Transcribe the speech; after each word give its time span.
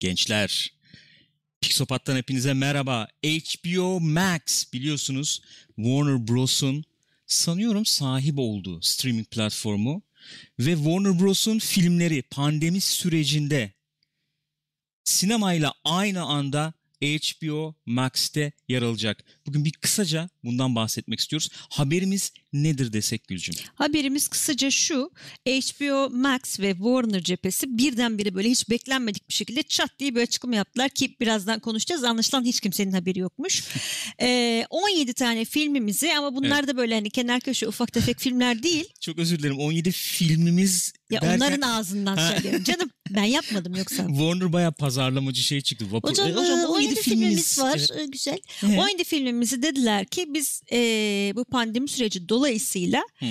Gençler, 0.00 0.72
Pixopat'tan 1.60 2.16
hepinize 2.16 2.54
merhaba. 2.54 3.08
HBO 3.24 4.00
Max 4.00 4.72
biliyorsunuz 4.72 5.42
Warner 5.76 6.28
Bros'un 6.28 6.84
sanıyorum 7.26 7.86
sahip 7.86 8.38
olduğu 8.38 8.82
streaming 8.82 9.26
platformu 9.26 10.02
ve 10.58 10.74
Warner 10.74 11.20
Bros'un 11.20 11.58
filmleri 11.58 12.22
pandemi 12.22 12.80
sürecinde 12.80 13.72
sinemayla 15.04 15.74
aynı 15.84 16.22
anda 16.22 16.74
HBO 17.02 17.74
Max'te 17.86 18.52
yer 18.68 18.82
alacak. 18.82 19.24
Bugün 19.46 19.64
bir 19.64 19.72
kısaca 19.72 20.28
bundan 20.44 20.74
bahsetmek 20.74 21.20
istiyoruz. 21.20 21.48
Haberimiz 21.52 22.32
nedir 22.52 22.92
desek 22.92 23.28
Gülcüm? 23.28 23.54
Haberimiz 23.74 24.28
kısaca 24.28 24.70
şu. 24.70 25.10
HBO 25.46 26.10
Max 26.10 26.60
ve 26.60 26.72
Warner 26.72 27.22
cephesi 27.22 27.78
birdenbire 27.78 28.34
böyle 28.34 28.50
hiç 28.50 28.70
beklenmedik 28.70 29.28
bir 29.28 29.34
şekilde 29.34 29.62
çat 29.62 29.90
diye 29.98 30.14
bir 30.14 30.20
açıklama 30.22 30.56
yaptılar 30.56 30.88
ki 30.90 31.16
birazdan 31.20 31.60
konuşacağız. 31.60 32.04
Anlaşılan 32.04 32.44
hiç 32.44 32.60
kimsenin 32.60 32.92
haberi 32.92 33.18
yokmuş. 33.18 33.64
ee, 34.20 34.64
17 34.70 35.14
tane 35.14 35.44
filmimizi 35.44 36.14
ama 36.14 36.34
bunlar 36.34 36.58
Evet. 36.58 36.68
da 36.68 36.76
böyle 36.76 36.94
hani 36.94 37.10
kenar 37.10 37.40
köşe 37.40 37.68
ufak 37.68 37.92
tefek 37.92 38.20
filmler 38.20 38.62
değil. 38.62 38.84
Çok 39.00 39.18
özür 39.18 39.38
dilerim 39.38 39.58
17 39.58 39.92
filmimiz 39.92 40.92
Ya 41.10 41.20
derken 41.20 41.36
onların 41.36 41.60
ağzından 41.60 42.16
söylüyorum. 42.30 42.64
Canım 42.64 42.90
ben 43.10 43.24
yapmadım 43.24 43.76
yoksa. 43.76 44.06
Warner 44.06 44.52
bayağı 44.52 44.72
pazarlamacı 44.72 45.42
şey 45.42 45.60
çıktı. 45.60 45.86
Vapur. 45.90 46.08
Hocam, 46.10 46.28
E, 46.28 46.30
e, 46.30 46.66
17 46.66 46.94
filmimiz 46.94 47.58
var. 47.58 47.76
Evet. 47.90 48.00
E, 48.00 48.06
Güzel. 48.06 48.38
Evet. 48.66 48.78
17 48.78 49.04
filmimizi 49.04 49.62
dediler 49.62 50.06
ki 50.06 50.26
biz 50.28 50.62
e, 50.72 50.78
bu 51.36 51.44
pandemi 51.44 51.88
süreci 51.88 52.28
dolayısıyla 52.28 53.02
Hı. 53.18 53.26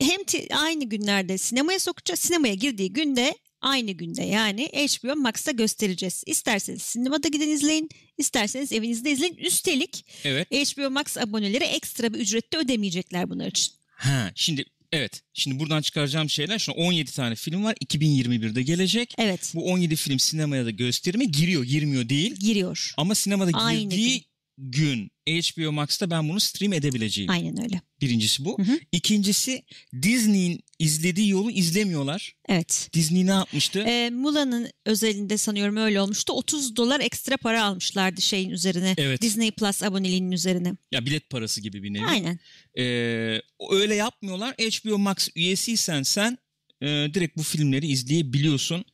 hem 0.00 0.20
aynı 0.58 0.84
günlerde 0.84 1.38
sinemaya 1.38 1.78
sokacağız. 1.78 2.20
Sinemaya 2.20 2.54
girdiği 2.54 2.92
günde 2.92 3.34
aynı 3.60 3.90
günde 3.90 4.22
yani 4.22 4.66
HBO 4.66 5.16
Max'ta 5.16 5.52
göstereceğiz. 5.52 6.22
İsterseniz 6.26 6.82
sinemada 6.82 7.28
gidin 7.28 7.50
izleyin, 7.50 7.88
isterseniz 8.18 8.72
evinizde 8.72 9.10
izleyin. 9.10 9.36
Üstelik 9.36 10.06
Evet. 10.24 10.48
HBO 10.50 10.90
Max 10.90 11.16
aboneleri 11.18 11.64
ekstra 11.64 12.14
bir 12.14 12.18
ücret 12.18 12.52
de 12.52 12.56
ödemeyecekler 12.56 13.30
bunlar 13.30 13.46
için. 13.46 13.74
Ha, 13.96 14.32
şimdi 14.34 14.64
evet. 14.96 15.22
Şimdi 15.34 15.58
buradan 15.58 15.82
çıkaracağım 15.82 16.30
şeyler 16.30 16.58
şu 16.58 16.72
an 16.72 16.78
17 16.78 17.12
tane 17.12 17.34
film 17.34 17.64
var. 17.64 17.74
2021'de 17.84 18.62
gelecek. 18.62 19.14
Evet, 19.18 19.52
Bu 19.54 19.72
17 19.72 19.96
film 19.96 20.18
sinemaya 20.18 20.64
da 20.64 20.70
gösterime 20.70 21.24
giriyor, 21.24 21.64
girmiyor 21.64 22.08
değil. 22.08 22.34
giriyor. 22.36 22.92
Ama 22.96 23.14
sinemada 23.14 23.50
Aynı 23.58 23.80
girdiği 23.80 24.20
gün 24.20 24.26
HBO 25.28 25.72
Max'ta 25.72 26.10
ben 26.10 26.28
bunu 26.28 26.40
stream 26.40 26.72
edebileceğim. 26.72 27.30
Aynen 27.30 27.62
öyle. 27.62 27.80
Birincisi 28.00 28.44
bu. 28.44 28.58
Hı 28.58 28.62
hı. 28.62 28.78
İkincisi 28.92 29.62
Disney'in 30.02 30.64
izlediği 30.78 31.28
yolu 31.28 31.50
izlemiyorlar. 31.50 32.34
Evet. 32.48 32.88
Disney 32.92 33.26
ne 33.26 33.30
yapmıştı? 33.30 33.80
E, 33.80 34.10
Mula'nın 34.10 34.70
özelinde 34.86 35.38
sanıyorum 35.38 35.76
öyle 35.76 36.00
olmuştu. 36.00 36.32
30 36.32 36.76
dolar 36.76 37.00
ekstra 37.00 37.36
para 37.36 37.64
almışlardı 37.64 38.22
şeyin 38.22 38.50
üzerine. 38.50 38.94
Evet. 38.98 39.22
Disney 39.22 39.50
Plus 39.50 39.82
aboneliğinin 39.82 40.32
üzerine. 40.32 40.72
ya 40.92 41.06
bilet 41.06 41.30
parası 41.30 41.60
gibi 41.60 41.82
bir 41.82 41.94
nevi. 41.94 42.06
Aynen. 42.06 42.38
Ee, 42.78 43.42
öyle 43.70 43.94
yapmıyorlar. 43.94 44.54
HBO 44.58 44.98
Max 44.98 45.28
üyesiysen 45.36 46.02
sen 46.02 46.38
e, 46.82 46.86
direkt 46.86 47.36
bu 47.36 47.42
filmleri 47.42 47.86
izleyebiliyorsun. 47.86 48.84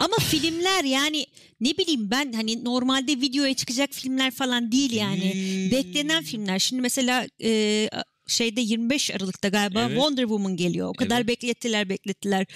Ama 0.00 0.16
filmler 0.16 0.84
yani 0.84 1.26
ne 1.60 1.78
bileyim 1.78 2.10
ben 2.10 2.32
hani 2.32 2.64
normalde 2.64 3.20
videoya 3.20 3.54
çıkacak 3.54 3.90
filmler 3.92 4.30
falan 4.30 4.72
değil 4.72 4.92
yani. 4.92 5.34
Hmm. 5.34 5.70
Beklenen 5.70 6.24
filmler. 6.24 6.58
Şimdi 6.58 6.82
mesela 6.82 7.26
e, 7.42 7.88
şeyde 8.26 8.60
25 8.60 9.10
Aralık'ta 9.10 9.48
galiba 9.48 9.80
Evet. 9.82 9.90
Wonder 9.94 10.22
Woman 10.22 10.56
geliyor. 10.56 10.88
O 10.88 10.92
kadar 10.92 11.16
Evet. 11.16 11.28
beklettiler 11.28 11.88
beklettiler. 11.88 12.46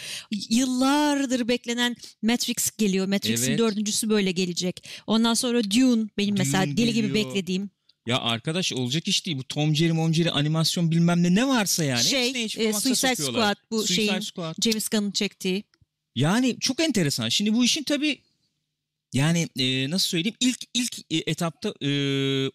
Yıllardır 0.50 1.48
beklenen 1.48 1.96
Matrix 2.22 2.70
geliyor. 2.78 3.06
Matrix'in 3.06 3.48
Evet. 3.48 3.58
dördüncüsü 3.58 4.10
böyle 4.10 4.32
gelecek. 4.32 4.88
Ondan 5.06 5.34
sonra 5.34 5.64
Dune 5.64 6.06
benim 6.18 6.34
mesela 6.38 6.66
Dune 6.66 6.76
deli 6.76 6.92
gibi 6.92 7.14
beklediğim. 7.14 7.70
Ya 8.06 8.18
arkadaş 8.18 8.72
olacak 8.72 9.08
iş 9.08 9.26
değil. 9.26 9.38
Bu 9.38 9.44
Tom 9.44 9.74
Jerry, 9.74 9.92
Mom 9.92 10.14
Jerry 10.14 10.30
animasyon 10.30 10.90
bilmem 10.90 11.22
ne 11.22 11.34
ne 11.34 11.48
varsa 11.48 11.84
yani. 11.84 12.04
şey 12.04 12.44
e, 12.44 12.72
Suicide 12.72 13.16
sokuyorlar. 13.16 13.54
Squad 13.54 13.56
bu 13.70 13.82
Suicide 13.82 14.06
şeyin 14.06 14.20
Squad. 14.20 14.54
James 14.62 14.88
Gunn'ın 14.88 15.10
çektiği. 15.10 15.64
Yani 16.14 16.56
çok 16.60 16.80
enteresan. 16.80 17.28
Şimdi 17.28 17.54
bu 17.54 17.64
işin 17.64 17.82
tabii 17.82 18.18
yani 19.12 19.48
e, 19.58 19.90
nasıl 19.90 20.08
söyleyeyim 20.08 20.36
ilk 20.40 20.58
ilk 20.74 20.98
e, 21.10 21.16
etapta 21.30 21.74
e, 21.82 21.90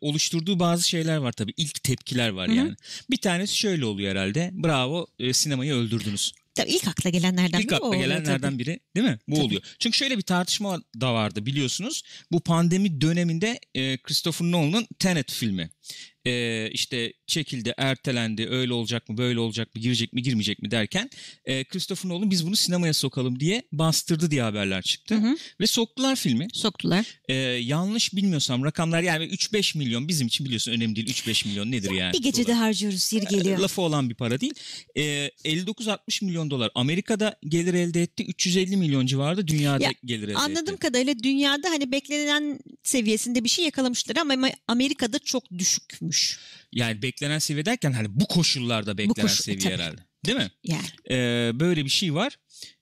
oluşturduğu 0.01 0.59
bazı 0.59 0.89
şeyler 0.89 1.17
var 1.17 1.31
tabii. 1.31 1.53
İlk 1.57 1.83
tepkiler 1.83 2.29
var 2.29 2.47
Hı 2.47 2.51
hı. 2.51 2.55
yani. 2.55 2.75
Bir 3.11 3.17
tanesi 3.17 3.57
şöyle 3.57 3.85
oluyor 3.85 4.11
herhalde. 4.11 4.49
Bravo 4.53 5.07
e, 5.19 5.33
sinemayı 5.33 5.73
öldürdünüz. 5.73 6.33
Tabii 6.55 6.69
ilk 6.69 6.87
akla 6.87 7.09
gelenlerden 7.09 7.59
İlk 7.59 7.67
biri 7.69 7.75
akla 7.75 7.95
gelenlerden 7.95 8.39
tabii. 8.41 8.59
biri 8.59 8.79
değil 8.95 9.07
mi? 9.07 9.19
Bu 9.27 9.35
Tabii. 9.35 9.45
oluyor. 9.45 9.61
Çünkü 9.79 9.97
şöyle 9.97 10.17
bir 10.17 10.21
tartışma 10.21 10.81
da 11.01 11.13
vardı 11.13 11.45
biliyorsunuz. 11.45 12.03
Bu 12.31 12.39
pandemi 12.39 13.01
döneminde 13.01 13.59
e, 13.75 13.97
Christopher 13.97 14.51
Nolan'ın 14.51 14.87
Tenet 14.99 15.31
filmi 15.31 15.69
e, 16.25 16.69
işte 16.72 17.13
çekildi, 17.27 17.73
ertelendi, 17.77 18.47
öyle 18.50 18.73
olacak 18.73 19.09
mı, 19.09 19.17
böyle 19.17 19.39
olacak 19.39 19.75
mı, 19.75 19.81
girecek 19.81 20.13
mi, 20.13 20.22
girmeyecek 20.23 20.61
mi 20.61 20.72
derken 20.72 21.09
e, 21.45 21.63
Christopher 21.63 22.09
Nolan 22.09 22.31
biz 22.31 22.45
bunu 22.45 22.55
sinemaya 22.55 22.94
sokalım 22.94 23.39
diye 23.39 23.63
bastırdı 23.72 24.31
diye 24.31 24.41
haberler 24.41 24.81
çıktı. 24.81 25.16
Hı 25.16 25.19
hı. 25.19 25.38
Ve 25.61 25.67
soktular 25.67 26.16
filmi. 26.16 26.47
Soktular. 26.53 27.05
E, 27.29 27.33
yanlış 27.33 28.16
bilmiyorsam 28.16 28.66
rakamlar 28.66 29.01
yani 29.01 29.25
3-5 29.25 29.77
milyon 29.77 30.07
bizim 30.07 30.27
için 30.27 30.45
biliyorsun 30.45 30.72
önemli 30.72 30.95
değil 30.95 31.07
3-5 31.07 31.47
milyon 31.47 31.72
nedir 31.72 31.91
yani? 31.91 32.13
Bir 32.13 32.21
gecede 32.23 32.47
dolar. 32.47 32.57
harcıyoruz 32.57 33.13
yeri 33.13 33.25
geliyor. 33.25 33.57
Lafı 33.57 33.81
olan 33.81 34.09
bir 34.09 34.16
para 34.16 34.39
değil. 34.39 34.53
E, 34.95 35.01
59-60 35.45 36.25
milyon 36.25 36.51
dolar 36.51 36.71
Amerika'da 36.75 37.35
gelir 37.47 37.73
elde 37.73 38.01
etti. 38.01 38.25
350 38.25 38.77
milyon 38.77 39.06
civarında 39.06 39.47
dünyada 39.47 39.83
Ya, 39.83 39.91
gelir 40.06 40.27
elde 40.27 40.38
Anladığım 40.38 40.73
etti. 40.73 40.88
kadarıyla 40.88 41.23
dünyada 41.23 41.69
hani 41.69 41.91
beklenen 41.91 42.59
seviyesinde 42.83 43.44
bir 43.44 43.50
şey 43.50 43.66
yakalamışlar 43.66 44.16
ama 44.16 44.50
Amerika'da 44.67 45.19
çok 45.19 45.44
düşükmüş. 45.90 46.40
Yani 46.72 47.01
beklenen 47.01 47.40
seviye 47.40 47.66
derken 47.66 47.91
hani 47.91 48.07
bu 48.09 48.28
koşullarda 48.28 48.97
beklenen 48.97 49.28
koşul- 49.28 49.44
seviye 49.44 49.59
tabii. 49.59 49.73
herhalde. 49.73 50.01
Değil 50.25 50.38
mi? 50.38 50.51
Yani 50.63 50.85
Ee, 51.12 51.51
böyle 51.59 51.85
bir 51.85 51.90
şey 51.90 52.13
var. 52.13 52.35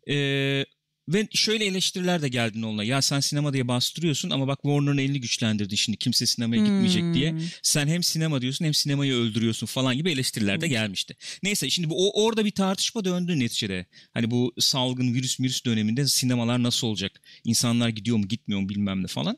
Ee, 0.09 0.65
ve 1.09 1.27
şöyle 1.33 1.65
eleştiriler 1.65 2.21
de 2.21 2.27
geldi 2.27 2.61
Nolan'a. 2.61 2.83
Ya 2.83 3.01
sen 3.01 3.19
sinema 3.19 3.53
diye 3.53 3.67
bastırıyorsun 3.67 4.29
ama 4.29 4.47
bak 4.47 4.59
Warner'ın 4.61 4.97
elini 4.97 5.21
güçlendirdin 5.21 5.75
şimdi 5.75 5.97
kimse 5.97 6.25
sinemaya 6.25 6.61
gitmeyecek 6.61 7.03
Hmm. 7.03 7.13
diye. 7.13 7.35
Sen 7.63 7.87
hem 7.87 8.03
sinema 8.03 8.41
diyorsun 8.41 8.65
hem 8.65 8.73
sinemayı 8.73 9.13
öldürüyorsun 9.13 9.67
falan 9.67 9.97
gibi 9.97 10.11
eleştiriler 10.11 10.61
de 10.61 10.67
gelmişti. 10.67 11.15
Neyse 11.43 11.69
şimdi 11.69 11.89
bu, 11.89 12.07
o, 12.09 12.23
orada 12.25 12.45
bir 12.45 12.51
tartışma 12.51 13.05
döndü 13.05 13.39
neticede. 13.39 13.85
Hani 14.13 14.31
bu 14.31 14.53
salgın 14.59 15.13
virüs 15.13 15.39
virüs 15.39 15.65
döneminde 15.65 16.07
sinemalar 16.07 16.63
nasıl 16.63 16.87
olacak? 16.87 17.21
İnsanlar 17.43 17.89
gidiyor 17.89 18.17
mu 18.17 18.27
gitmiyor 18.27 18.61
mu 18.61 18.69
bilmem 18.69 19.03
ne 19.03 19.07
falan. 19.07 19.37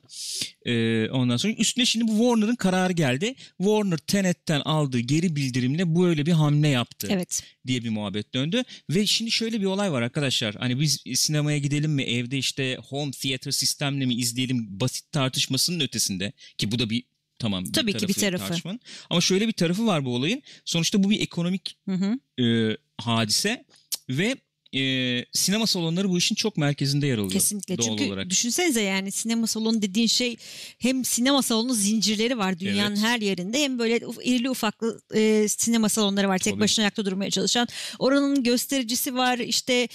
Ee, 0.66 1.10
ondan 1.10 1.38
sonra 1.38 1.54
üstüne 1.54 1.86
şimdi 1.86 2.08
bu 2.08 2.12
Warner'ın 2.18 2.56
kararı 2.56 2.94
geldi. 2.94 3.36
Warner 3.58 3.98
Tenet'ten 3.98 4.62
aldığı 4.62 5.00
geri 5.00 5.36
bildirimle 5.36 5.96
böyle 5.96 6.26
bir 6.26 6.32
hamle 6.32 6.68
yaptı 6.68 7.08
evet. 7.12 7.44
Diye 7.70 7.84
bir 7.84 7.90
muhabbet 7.90 8.34
döndü. 8.34 8.64
Ve 8.90 9.06
şimdi 9.06 9.32
şöyle 9.32 9.62
bir 9.62 9.66
olay 9.66 9.92
var 9.92 10.02
arkadaşlar. 10.02 10.56
Hani 10.56 10.80
biz 10.80 11.04
sinemaya 11.16 11.58
gidelim 11.58 11.92
mi 11.92 12.04
evde 12.04 12.38
işte 12.38 12.78
home 12.90 13.12
theater 13.12 13.52
sistemle 13.52 14.06
mi 14.06 14.14
izleyelim 14.16 14.80
basit 14.80 15.12
tartışmasının 15.12 15.80
ötesinde 15.80 16.34
ki 16.58 16.72
bu 16.72 16.80
da 16.80 16.90
bir 16.90 17.04
tamam 17.40 17.66
bir 17.66 17.74
Tabii 17.74 17.94
ki 17.94 18.08
bir 18.08 18.14
tarafı. 18.14 18.48
tartışmanın. 18.48 18.80
Ama 19.10 19.22
şöyle 19.22 19.48
bir 19.48 19.54
tarafı 19.54 19.86
var 19.88 20.06
bu 20.06 20.16
olayın. 20.16 20.42
Sonuçta 20.66 21.04
bu 21.04 21.10
bir 21.10 21.20
ekonomik 21.22 21.78
Hı 21.90 21.96
hı. 21.96 22.44
e, 22.44 22.78
hadise 22.98 23.66
ve 24.10 24.36
e, 24.76 25.26
sinema 25.34 25.68
salonları 25.68 26.10
bu 26.10 26.18
işin 26.18 26.36
çok 26.36 26.58
merkezinde 26.58 27.08
yer 27.08 27.18
alıyor. 27.18 27.32
Kesinlikle. 27.32 27.78
Doğal 27.78 27.88
Çünkü 27.88 28.06
olarak. 28.12 28.30
düşünsenize 28.30 28.82
yani 28.82 29.12
sinema 29.12 29.48
salonu 29.48 29.82
dediğin 29.82 30.08
şey 30.08 30.36
hem 30.80 31.06
sinema 31.06 31.42
salonu 31.42 31.74
zincirleri 31.74 32.38
var 32.38 32.60
dünyanın 32.60 32.96
Evet. 32.96 33.06
her 33.06 33.22
yerinde 33.22 33.60
hem 33.60 33.80
böyle 33.80 34.00
irili 34.24 34.50
ufaklı 34.50 35.02
e, 35.16 35.48
sinema 35.48 35.90
salonları 35.90 36.28
var 36.30 36.38
tek 36.38 36.54
Tabii. 36.54 36.62
başına 36.62 36.84
ayakta 36.84 37.06
durmaya 37.06 37.32
çalışan. 37.32 37.68
Oranın 38.00 38.44
göstericisi 38.44 39.16
var 39.16 39.38
işte 39.38 39.88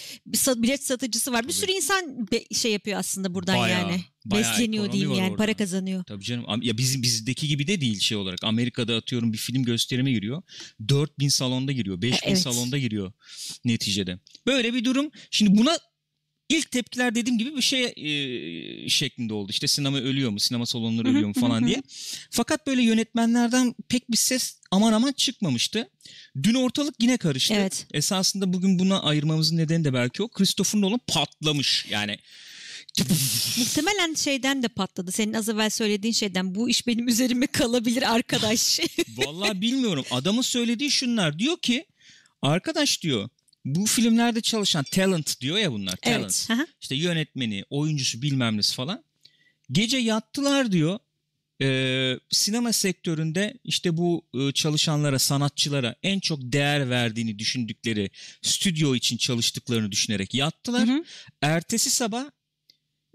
bilet 0.56 0.84
satıcısı 0.84 1.32
var. 1.32 1.48
Bir 1.48 1.52
sürü 1.52 1.72
insan 1.72 2.26
be- 2.32 2.54
şey 2.54 2.72
yapıyor 2.72 2.98
aslında 2.98 3.34
buradan 3.34 3.58
Bayağı, 3.58 3.80
yani. 3.82 4.00
Bayağı 4.24 4.52
Besleniyor 4.52 4.92
diyeyim 4.92 5.12
yani 5.12 5.22
orada. 5.22 5.36
para 5.36 5.54
kazanıyor. 5.54 6.04
Tabii 6.04 6.24
canım. 6.24 6.62
Ya 6.62 6.78
bizim 6.78 7.02
bizdeki 7.02 7.48
gibi 7.48 7.66
de 7.66 7.80
değil 7.80 8.00
şey 8.00 8.16
olarak. 8.16 8.44
Amerika'da 8.44 8.96
atıyorum 8.96 9.32
bir 9.32 9.38
film 9.38 9.62
gösterime 9.64 10.12
giriyor. 10.12 10.42
4000 10.88 11.28
salonda 11.28 11.72
giriyor. 11.72 12.02
5000 12.02 12.18
evet. 12.28 12.38
salonda 12.38 12.78
giriyor 12.78 13.12
neticede. 13.64 14.18
Böyle 14.46 14.74
bir 14.74 14.84
durum. 14.84 15.10
Şimdi 15.30 15.58
buna 15.58 15.78
ilk 16.48 16.70
tepkiler 16.70 17.14
dediğim 17.14 17.38
gibi 17.38 17.56
bir 17.56 17.62
şey 17.62 17.84
e, 17.84 18.88
şeklinde 18.88 19.34
oldu. 19.34 19.50
İşte 19.50 19.66
sinema 19.66 19.98
ölüyor 19.98 20.30
mu? 20.30 20.40
Sinema 20.40 20.66
salonları 20.66 21.08
ölüyor 21.08 21.28
mu 21.28 21.34
falan 21.34 21.66
diye. 21.66 21.82
Fakat 22.30 22.66
böyle 22.66 22.82
yönetmenlerden 22.82 23.74
pek 23.88 24.10
bir 24.10 24.16
ses 24.16 24.60
aman 24.70 24.92
aman 24.92 25.12
çıkmamıştı. 25.12 25.88
Dün 26.42 26.54
ortalık 26.54 26.94
yine 27.00 27.16
karıştı. 27.16 27.54
Evet. 27.54 27.86
Esasında 27.94 28.52
bugün 28.52 28.78
buna 28.78 29.02
ayırmamızın 29.02 29.56
nedeni 29.56 29.84
de 29.84 29.92
belki 29.94 30.22
o. 30.22 30.28
Christopher 30.28 30.80
Nolan 30.80 31.00
patlamış. 31.06 31.86
Yani 31.90 32.18
Muhtemelen 33.58 34.14
şeyden 34.14 34.62
de 34.62 34.68
patladı. 34.68 35.12
Senin 35.12 35.32
az 35.32 35.48
evvel 35.48 35.70
söylediğin 35.70 36.12
şeyden 36.12 36.54
bu 36.54 36.68
iş 36.68 36.86
benim 36.86 37.08
üzerime 37.08 37.46
kalabilir 37.46 38.14
arkadaş. 38.14 38.80
Vallahi 39.16 39.60
bilmiyorum. 39.60 40.04
Adamın 40.10 40.42
söylediği 40.42 40.90
şunlar. 40.90 41.38
Diyor 41.38 41.56
ki 41.58 41.86
arkadaş 42.42 43.02
diyor 43.02 43.28
bu 43.64 43.86
filmlerde 43.86 44.40
çalışan 44.40 44.84
talent 44.84 45.40
diyor 45.40 45.58
ya 45.58 45.72
bunlar. 45.72 45.96
Talent. 45.96 46.48
Evet. 46.50 46.68
İşte 46.80 46.94
yönetmeni, 46.94 47.64
oyuncusu 47.70 48.22
bilmem 48.22 48.56
nesi 48.56 48.74
falan. 48.74 49.04
Gece 49.72 49.96
yattılar 49.96 50.72
diyor. 50.72 50.98
Ee, 51.62 52.18
sinema 52.30 52.72
sektöründe 52.72 53.58
işte 53.64 53.96
bu 53.96 54.24
e, 54.34 54.52
çalışanlara, 54.52 55.18
sanatçılara 55.18 55.94
en 56.02 56.20
çok 56.20 56.38
değer 56.42 56.90
verdiğini 56.90 57.38
düşündükleri 57.38 58.10
stüdyo 58.42 58.94
için 58.94 59.16
çalıştıklarını 59.16 59.92
düşünerek 59.92 60.34
yattılar. 60.34 60.88
Hı 60.88 60.92
hı. 60.92 61.04
Ertesi 61.42 61.90
sabah 61.90 62.24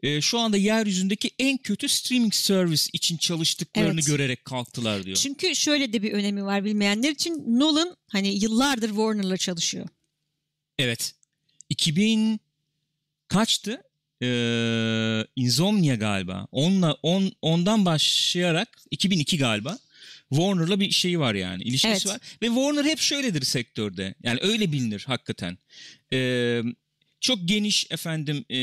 e, 0.04 0.22
şu 0.22 0.40
anda 0.40 0.58
yeryüzündeki 0.58 1.32
en 1.40 1.58
kötü 1.58 1.90
streaming 1.90 2.34
service 2.34 2.84
için 2.94 3.18
çalıştıklarını 3.18 3.94
Evet. 3.94 4.08
görerek 4.08 4.46
kalktılar 4.46 5.04
diyor. 5.06 5.18
Çünkü 5.18 5.56
şöyle 5.56 5.94
de 5.94 6.02
bir 6.04 6.12
önemi 6.14 6.46
var 6.46 6.66
bilmeyenler 6.66 7.12
için. 7.12 7.60
Nolan 7.60 7.98
hani 8.12 8.44
yıllardır 8.44 8.90
Warner'la 8.90 9.38
çalışıyor. 9.38 9.88
Evet. 10.80 11.16
2000 11.70 12.40
kaçtı? 13.28 13.82
Ee, 14.24 15.26
Insomnia 15.36 15.96
galiba. 15.96 16.48
Onla, 16.52 16.94
on, 17.04 17.32
ondan 17.42 17.86
başlayarak 17.86 18.82
2002 18.92 19.38
galiba. 19.38 19.80
Warner'la 20.30 20.80
bir 20.80 20.92
şeyi 20.92 21.20
var 21.20 21.36
yani. 21.36 21.64
ilişkisi 21.64 21.92
Evet. 21.92 22.08
var. 22.08 22.20
Ve 22.42 22.46
Warner 22.48 22.86
hep 22.86 23.00
şöyledir 23.00 23.42
sektörde. 23.42 24.16
Yani 24.24 24.40
öyle 24.42 24.72
bilinir 24.72 25.04
hakikaten. 25.08 25.58
Ee, 26.14 26.62
çok 27.22 27.40
geniş 27.46 27.88
efendim 27.90 28.46
e, 28.52 28.56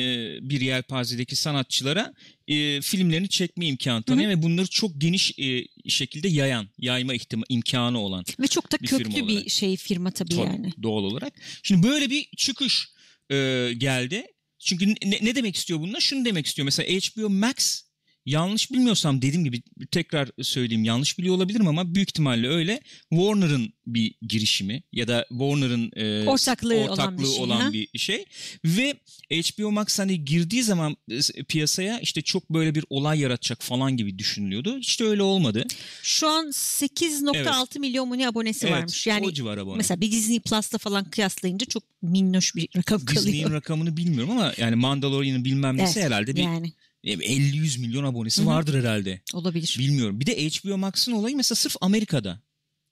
bir 0.51 0.61
yelpazedeki 0.61 1.37
sanatçılara 1.37 2.15
e, 2.49 2.81
filmlerini 2.81 3.29
çekme 3.29 3.67
imkanı 3.67 4.03
tanıyor 4.03 4.31
ve 4.31 4.43
bunları 4.43 4.67
çok 4.67 5.01
geniş 5.01 5.39
e, 5.39 5.67
şekilde 5.89 6.29
yayan, 6.29 6.69
yayma 6.79 7.15
ihtima, 7.15 7.45
imkanı 7.49 7.99
olan 7.99 8.25
Ve 8.41 8.47
çok 8.47 8.73
da 8.73 8.79
Bir 8.83 8.87
köklü 8.87 9.13
firma 9.13 9.29
bir 9.29 9.51
şey 9.51 9.77
firma 9.77 10.11
tabii, 10.11 10.35
Tabii, 10.35 10.47
yani. 10.47 10.73
Doğal 10.83 11.05
olarak. 11.05 11.33
Şimdi 11.63 11.83
böyle 11.83 12.11
bir 12.11 12.27
çıkış 12.37 12.89
e, 13.31 13.37
geldi. 13.77 14.27
Çünkü 14.59 14.89
ne, 14.89 15.19
ne 15.23 15.35
demek 15.35 15.57
istiyor 15.57 15.81
bununla? 15.81 16.01
Şunu 16.01 16.25
demek 16.25 16.47
istiyor. 16.47 16.65
Mesela 16.65 16.89
HBO 17.01 17.31
Max 17.31 17.86
yanlış 18.27 18.73
bilmiyorsam 18.73 19.23
dediğim 19.23 19.45
gibi 19.45 19.63
tekrar 19.91 20.31
söyleyeyim 20.43 20.85
yanlış 20.85 21.19
biliyor 21.19 21.35
olabilirim 21.35 21.69
ama 21.69 21.95
büyük 21.95 22.11
ihtimalle 22.11 22.49
öyle. 22.49 22.81
Warner'ın 23.11 23.73
bir 23.87 24.15
girişimi 24.23 24.83
ya 24.93 25.09
da 25.09 25.27
Warner'ın 25.29 25.93
e, 25.97 26.27
Ortaklığı 26.29 26.75
olan 26.75 26.89
ortaklığı 26.89 27.23
bir 27.23 27.27
şey, 27.27 27.45
olan 27.45 27.73
bir 27.73 27.99
şey. 27.99 28.25
Ve 28.65 28.95
HBO 29.31 29.73
Max 29.73 29.99
hani 29.99 30.25
girdiği 30.25 30.63
zaman 30.63 30.97
e, 31.11 31.45
piyasaya 31.45 32.01
işte 32.01 32.23
çok 32.23 32.51
böyle 32.51 32.75
bir 32.75 32.85
olay 32.91 33.21
yaratacak 33.21 33.63
falan 33.63 33.97
gibi 33.97 34.19
düşünülüyordu. 34.19 34.79
Hiç 34.79 35.01
de 35.01 35.05
öyle 35.05 35.23
olmadı. 35.23 35.67
Şu 36.03 36.29
an 36.29 36.47
8.6 36.47 37.79
milyon 37.79 38.09
mu 38.09 38.19
ne 38.19 38.29
abonesi 38.29 38.67
Evet, 38.67 38.77
varmış. 38.77 39.07
Yani 39.07 39.27
o 39.27 39.33
civar 39.33 39.59
abone. 39.59 39.77
mesela 39.77 40.01
bir 40.01 40.13
Disney 40.13 40.41
Plus'la 40.41 40.79
falan 40.79 41.05
kıyaslayınca 41.11 41.67
çok 41.67 41.83
minnoş 42.03 42.57
bir 42.57 42.69
rakam 42.77 43.05
kalıyor. 43.05 43.25
Disney'in 43.25 43.53
rakamını 43.53 43.97
bilmiyorum 43.97 44.31
ama 44.31 44.53
yani 44.57 44.77
Mandalorian'ın 44.77 45.45
bilmem 45.45 45.77
nesi 45.77 45.99
Evet, 45.99 46.07
herhalde 46.07 46.37
bir 46.37 46.43
yani 46.43 46.73
50-100 47.07 47.81
milyon 47.81 48.05
abonesi 48.05 48.41
Hı 48.41 48.45
hı. 48.45 48.49
vardır 48.49 48.81
herhalde. 48.81 49.21
olabilir. 49.35 49.77
Bilmiyorum. 49.79 50.21
Bir 50.21 50.27
de 50.27 50.49
HBO 50.49 50.79
Max'ın 50.79 51.13
olayı 51.13 51.37
mesela 51.37 51.57
sırf 51.57 51.77
Amerika'da. 51.81 52.41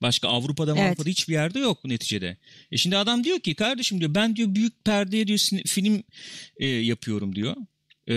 Başka 0.03 0.29
Avrupa'da 0.29 0.73
Evet. 0.73 0.83
Avrupa'da 0.87 1.09
hiçbir 1.11 1.33
yerde 1.33 1.59
yok 1.59 1.85
neticede. 1.85 2.37
E 2.71 2.77
şimdi 2.77 2.97
adam 2.97 3.25
diyor 3.25 3.41
ki 3.41 3.55
kardeşim 3.55 4.01
diyor 4.01 4.15
ben 4.15 4.37
diyor 4.37 4.55
büyük 4.55 4.85
perdeye 4.85 5.27
diyor 5.27 5.39
film 5.67 6.03
e, 6.57 6.67
yapıyorum 6.67 7.35
diyor. 7.35 7.57
E, 8.09 8.15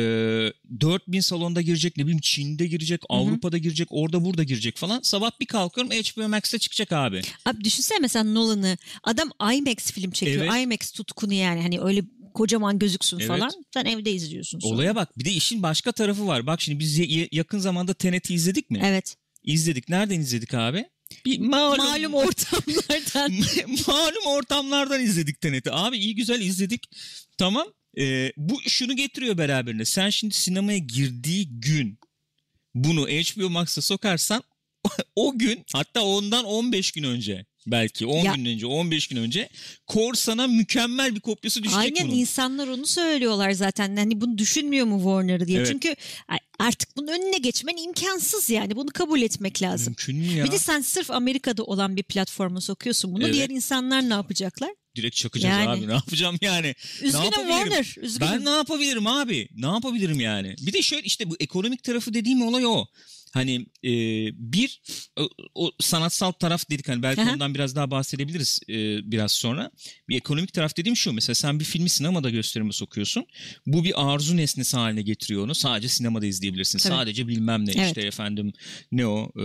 4000 0.82 1.20
salonda 1.20 1.62
girecek 1.62 1.98
ne 1.98 2.04
bileyim 2.04 2.20
Çin'de 2.22 2.68
girecek 2.68 3.02
Avrupa'da 3.10 3.58
girecek 3.58 3.88
orada 3.92 4.26
burada 4.26 4.44
girecek 4.44 4.78
falan. 4.78 5.00
Sabah 5.02 5.32
bir 5.40 5.46
kalkıyorum 5.46 5.92
HBO 5.92 6.30
Max'te 6.30 6.58
çıkacak 6.60 6.92
abi. 6.92 7.22
Abi 7.46 7.64
düşünsene 7.64 8.00
mesela 8.02 8.24
Nolan'ı 8.24 8.78
adam 9.04 9.30
IMAX 9.54 9.92
film 9.92 10.12
çekiyor. 10.12 10.46
Evet. 10.46 10.64
IMAX 10.64 10.92
tutkunu 10.92 11.34
yani 11.34 11.62
hani 11.62 11.80
öyle 11.82 12.04
kocaman 12.38 12.80
gözüksün 12.80 13.18
Evet. 13.20 13.28
falan. 13.28 13.52
Sen 13.74 13.86
evde 13.86 14.12
izliyorsun 14.12 14.60
sonra. 14.60 14.74
Olaya 14.74 14.96
bak 14.96 15.18
bir 15.20 15.26
de 15.26 15.32
işin 15.32 15.64
başka 15.64 15.92
tarafı 15.92 16.28
var. 16.28 16.48
Bak 16.48 16.62
şimdi 16.62 16.80
biz 16.80 17.00
yakın 17.32 17.60
zamanda 17.60 17.94
Tenet'i 17.94 18.34
izledik 18.34 18.72
mi? 18.72 18.82
Evet. 18.84 19.16
İzledik. 19.44 19.90
Nereden 19.90 20.20
izledik 20.20 20.54
abi? 20.54 20.86
Bir 21.26 21.40
malum, 21.40 21.78
Malum 21.78 22.14
ortamlardan. 22.14 23.32
malum 23.88 24.26
ortamlardan 24.26 25.02
izledik 25.02 25.42
Tenet'i. 25.42 25.72
Abi 25.72 25.98
iyi 25.98 26.16
güzel 26.16 26.42
izledik. 26.42 26.90
Tamam. 27.38 27.68
Ee, 27.98 28.32
bu 28.38 28.62
şunu 28.68 28.96
getiriyor 28.96 29.38
beraberinde. 29.38 29.86
Sen 29.86 30.10
şimdi 30.10 30.34
sinemaya 30.34 30.78
girdiği 30.78 31.50
gün 31.60 32.00
bunu 32.76 33.08
HBO 33.08 33.50
Max'a 33.50 33.82
sokarsan 33.82 34.44
o 35.16 35.38
gün 35.40 35.66
hatta 35.74 36.02
ondan 36.02 36.46
15 36.46 36.92
gün 36.92 37.04
önce 37.04 37.46
belki 37.68 38.06
10 38.06 38.24
Ya- 38.24 38.34
gün 38.36 38.46
önce 38.46 38.66
15 38.66 39.08
gün 39.08 39.18
önce 39.18 39.50
Korsan'a 39.88 40.48
mükemmel 40.48 41.16
bir 41.16 41.20
kopyası 41.20 41.64
düşecek 41.64 41.80
Aynen 41.80 42.08
bunun. 42.08 42.16
insanlar 42.18 42.68
onu 42.68 42.86
söylüyorlar 42.86 43.52
zaten. 43.52 43.98
Hani 43.98 44.22
bunu 44.22 44.38
düşünmüyor 44.38 44.86
mu 44.86 44.98
Warner 44.98 45.48
diye. 45.48 45.58
Evet. 45.58 45.68
Çünkü 45.72 45.96
artık 46.60 46.98
bunun 46.98 47.08
önüne 47.08 47.38
geçmen 47.38 47.78
imkansız 47.78 48.50
yani. 48.50 48.76
Bunu 48.76 48.88
kabul 48.90 49.22
etmek 49.22 49.62
lazım. 49.62 49.88
Mümkün 49.92 50.16
mü 50.18 50.38
ya? 50.38 50.46
Bir 50.46 50.52
de 50.52 50.60
sen 50.60 50.82
sırf 50.82 51.12
Amerika'da 51.12 51.64
olan 51.64 51.96
bir 51.96 52.04
platforma 52.04 52.62
sokuyorsun 52.62 53.14
bunu. 53.14 53.24
Evet. 53.24 53.34
Diğer 53.34 53.50
insanlar 53.50 54.10
ne 54.10 54.14
yapacaklar? 54.14 54.70
Direkt 54.96 55.16
çakacağız 55.16 55.54
Yani. 55.66 55.70
abi 55.70 55.88
ne 55.88 55.94
yapacağım 55.94 56.38
yani. 56.42 56.76
Üzgünüm 57.02 57.24
yapabilirim? 57.26 57.50
Warner. 57.58 57.96
Üzgünüm. 58.02 58.32
Ben 58.32 58.46
ne 58.46 58.50
yapabilirim 58.50 59.08
abi? 59.08 59.50
Ne 59.56 59.66
yapabilirim 59.66 60.20
yani? 60.20 60.56
Bir 60.62 60.74
de 60.74 60.82
şöyle 60.82 61.04
işte 61.04 61.30
bu 61.30 61.36
ekonomik 61.40 61.84
tarafı 61.84 62.14
dediğim 62.14 62.42
olay 62.42 62.66
o. 62.66 62.86
Hani 63.34 63.66
e, 63.84 63.92
bir 64.54 64.82
o, 65.16 65.30
o 65.56 65.72
sanatsal 65.80 66.32
taraf 66.32 66.70
dedik 66.70 66.88
hani 66.90 67.04
belki 67.04 67.22
Aha. 67.22 67.32
ondan 67.34 67.54
biraz 67.56 67.76
daha 67.76 67.92
bahsedebiliriz 67.92 68.60
e, 68.70 68.74
biraz 69.12 69.32
sonra. 69.32 69.72
Bir 70.10 70.16
ekonomik 70.18 70.54
taraf 70.54 70.78
dediğim 70.78 70.96
şu 70.96 71.14
mesela 71.14 71.36
sen 71.36 71.60
bir 71.60 71.66
filmi 71.66 71.90
sinemada 71.90 72.30
gösterime 72.30 72.72
sokuyorsun. 72.72 73.26
Bu 73.66 73.84
bir 73.84 73.94
arzu 74.14 74.38
nesnesi 74.38 74.78
haline 74.78 75.02
getiriyor 75.02 75.44
onu. 75.44 75.56
Sadece 75.56 75.88
sinemada 75.88 76.26
izleyebilirsin. 76.26 76.80
Tabii. 76.80 76.94
Sadece 76.94 77.28
bilmem 77.28 77.66
ne 77.66 77.72
Evet. 77.72 77.88
işte 77.88 78.02
efendim 78.02 78.54
ne 78.92 79.08
o 79.08 79.32
e, 79.36 79.42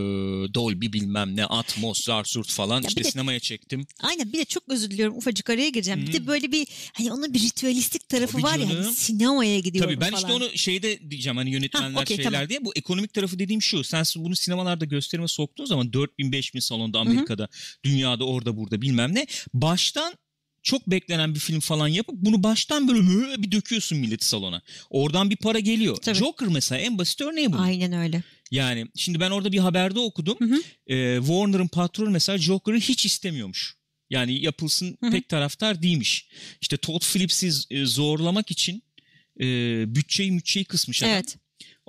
Dolby 0.54 0.86
bilmem 0.92 1.36
ne 1.36 1.46
Atmos, 1.46 2.04
Zarsurt 2.04 2.50
falan 2.52 2.82
Ya 2.82 2.88
işte 2.88 3.00
bir 3.00 3.04
de- 3.04 3.10
sinemaya 3.10 3.40
çektim. 3.40 3.86
Aynen 4.00 4.32
bir 4.32 4.38
de 4.38 4.44
çok 4.44 4.62
özür 4.68 4.90
diliyorum 4.90 5.16
ufacık 5.16 5.50
araya 5.50 5.68
gireceğim. 5.68 6.02
Bir 6.02 6.08
Hı. 6.08 6.12
de 6.12 6.26
böyle 6.26 6.52
bir 6.52 6.66
hani 6.92 7.12
onun 7.12 7.34
bir 7.34 7.40
ritüelistik 7.40 8.08
tarafı 8.08 8.32
Tabii 8.32 8.42
var 8.42 8.58
ya 8.58 8.68
canım. 8.68 8.82
hani 8.84 8.94
sinemaya 8.94 9.58
gidiyorum 9.58 9.90
Tabii 9.90 10.00
ben 10.00 10.10
falan. 10.10 10.22
işte 10.22 10.32
onu 10.32 10.58
şeyde 10.58 11.10
diyeceğim 11.10 11.36
hani 11.36 11.50
yönetmenler 11.50 11.92
Ha, 11.94 12.00
okey, 12.00 12.16
şeyler 12.16 12.32
tamam. 12.32 12.48
diye. 12.48 12.64
Bu 12.64 12.72
ekonomik 12.76 13.14
tarafı 13.14 13.38
dediğim 13.38 13.62
şu. 13.72 13.84
Sen 13.84 14.04
bunu 14.16 14.36
sinemalarda 14.36 14.84
gösterime 14.84 15.28
soktuğun 15.28 15.64
zaman 15.64 15.86
4000-5000 15.86 16.60
salonda 16.60 16.98
Amerika'da, 17.00 17.48
dünyada 17.84 18.24
orada 18.24 18.56
burada 18.56 18.82
bilmem 18.82 19.14
ne. 19.14 19.26
Baştan 19.54 20.14
çok 20.62 20.86
beklenen 20.86 21.34
bir 21.34 21.40
film 21.40 21.60
falan 21.60 21.88
yapıp 21.88 22.14
bunu 22.18 22.42
baştan 22.42 22.88
böyle 22.88 23.42
bir 23.42 23.52
döküyorsun 23.52 23.98
milleti 23.98 24.26
salona. 24.26 24.62
Oradan 24.90 25.30
bir 25.30 25.36
para 25.36 25.58
geliyor. 25.58 25.96
Tabii. 25.96 26.18
Joker 26.18 26.48
mesela 26.48 26.80
en 26.80 26.98
basit 26.98 27.20
örneği 27.20 27.52
bu. 27.52 27.56
Aynen 27.56 27.92
öyle. 27.92 28.22
Yani 28.50 28.86
şimdi 28.96 29.20
ben 29.20 29.30
orada 29.30 29.52
bir 29.52 29.58
haberde 29.58 29.98
okudum. 29.98 30.36
Hı 30.38 30.44
hı. 30.44 30.62
Ee, 30.86 31.18
Warner'ın 31.18 31.68
patronu 31.68 32.10
mesela 32.10 32.38
Joker'ı 32.38 32.76
hiç 32.76 33.06
istemiyormuş. 33.06 33.76
Yani 34.10 34.44
yapılsın 34.44 34.98
Hı 35.00 35.06
hı. 35.06 35.10
pek 35.10 35.28
taraftar 35.28 35.82
değilmiş. 35.82 36.28
İşte 36.60 36.76
Todd 36.76 37.02
Phillips'i 37.12 37.50
e, 37.70 37.84
zorlamak 37.84 38.50
için 38.50 38.82
e, 39.40 39.44
bütçeyi 39.94 40.32
mütçeyi 40.32 40.64
kısmış 40.64 41.02
adam. 41.02 41.12
Evet. 41.12 41.36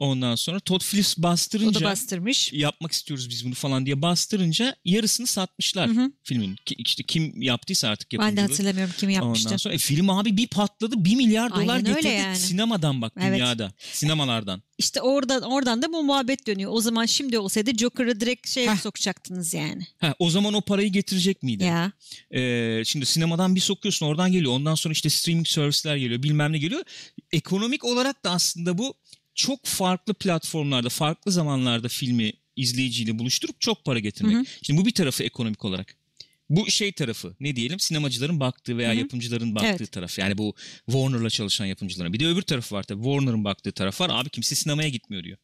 Ondan 0.03 0.36
sonra 0.36 0.60
Todd 0.60 0.81
Phillips 0.81 1.15
O 1.19 1.24
bastırınca 1.24 1.79
da 1.79 1.86
bastırmış. 1.86 2.53
yapmak 2.53 2.91
istiyoruz 2.91 3.29
biz 3.29 3.45
bunu 3.45 3.53
falan 3.53 3.86
diye 3.86 4.01
bastırınca 4.01 4.75
yarısını 4.86 5.27
satmışlar 5.27 5.89
Hı 5.89 5.93
hı. 6.01 6.12
filmin. 6.24 6.55
Ki, 6.65 6.75
işte 6.77 7.03
kim 7.03 7.41
yaptıysa 7.41 7.88
artık 7.89 8.12
Ben 8.12 8.19
de 8.19 8.24
yapımcılığı. 8.24 8.48
hatırlamıyorum 8.48 8.93
kim 8.98 9.10
yapmıştı. 9.10 9.48
Ondan 9.50 9.57
sonra 9.57 9.74
e, 9.74 9.77
film 9.77 10.10
abi 10.10 10.38
bir 10.38 10.48
patladı. 10.48 11.05
Bir 11.05 11.15
milyar 11.15 11.51
dolar 11.51 11.60
Aynen 11.75 11.86
öyle 11.86 12.01
getirdi 12.01 12.13
yani. 12.22 12.38
sinemadan 12.38 13.01
bak 13.01 13.13
Evet. 13.19 13.33
dünyada. 13.39 13.74
Sinemalardan. 13.91 14.63
İşte 14.77 15.01
oradan 15.01 15.41
oradan 15.43 15.81
da 15.81 15.93
bu 15.93 16.03
muhabbet 16.03 16.48
dönüyor. 16.48 16.72
O 16.74 16.81
zaman 16.81 17.05
şimdi 17.05 17.38
olsaydı 17.39 17.72
Joker'ı 17.77 18.19
direkt 18.19 18.48
şey 18.50 18.67
Heh. 18.67 18.75
sokacaktınız 18.81 19.53
yani. 19.53 19.88
Ha, 20.00 20.15
o 20.19 20.29
zaman 20.29 20.53
o 20.53 20.62
parayı 20.62 20.89
getirecek 20.91 21.43
miydi? 21.43 21.63
Ya. 21.63 21.91
Ee, 22.31 22.83
şimdi 22.86 23.05
sinemadan 23.05 23.55
bir 23.55 23.60
sokuyorsun 23.60 24.05
oradan 24.05 24.31
geliyor. 24.31 24.53
Ondan 24.53 24.75
sonra 24.75 24.91
işte 24.91 25.10
streaming 25.10 25.48
servisler 25.48 25.95
geliyor 25.95 26.24
bilmem 26.24 26.51
ne 26.53 26.57
geliyor. 26.57 26.83
Ekonomik 27.31 27.83
olarak 27.83 28.24
da 28.25 28.31
aslında 28.31 28.77
bu 28.77 28.93
çok 29.35 29.65
farklı 29.65 30.13
platformlarda 30.13 30.89
farklı 30.89 31.31
zamanlarda 31.31 31.87
filmi 31.87 32.33
izleyiciyle 32.55 33.19
buluşturup 33.19 33.61
çok 33.61 33.85
para 33.85 33.99
getirmek. 33.99 34.35
Hı 34.35 34.39
hı. 34.39 34.45
Şimdi 34.61 34.81
bu 34.81 34.85
bir 34.85 34.93
tarafı 34.93 35.23
ekonomik 35.23 35.65
olarak. 35.65 36.02
Bu 36.50 36.71
şey 36.71 36.91
tarafı 36.91 37.35
ne 37.39 37.55
diyelim 37.55 37.79
sinemacıların 37.79 38.39
baktığı 38.39 38.77
veya 38.77 38.89
Hı 38.89 38.93
hı. 38.93 38.97
yapımcıların 39.00 39.55
baktığı 39.55 39.67
Evet. 39.67 39.91
taraf. 39.91 40.19
Yani 40.19 40.38
bu 40.38 40.55
Warner'la 40.85 41.29
çalışan 41.29 41.65
yapımcıların. 41.65 42.13
Bir 42.13 42.19
de 42.19 42.27
öbür 42.27 42.41
tarafı 42.41 42.75
var 42.75 42.83
tabii 42.83 43.03
Warner'ın 43.03 43.43
baktığı 43.43 43.71
taraf 43.71 44.01
var. 44.01 44.09
Abi 44.13 44.29
kimse 44.29 44.55
sinemaya 44.55 44.89
gitmiyor 44.89 45.23
diyor. 45.23 45.38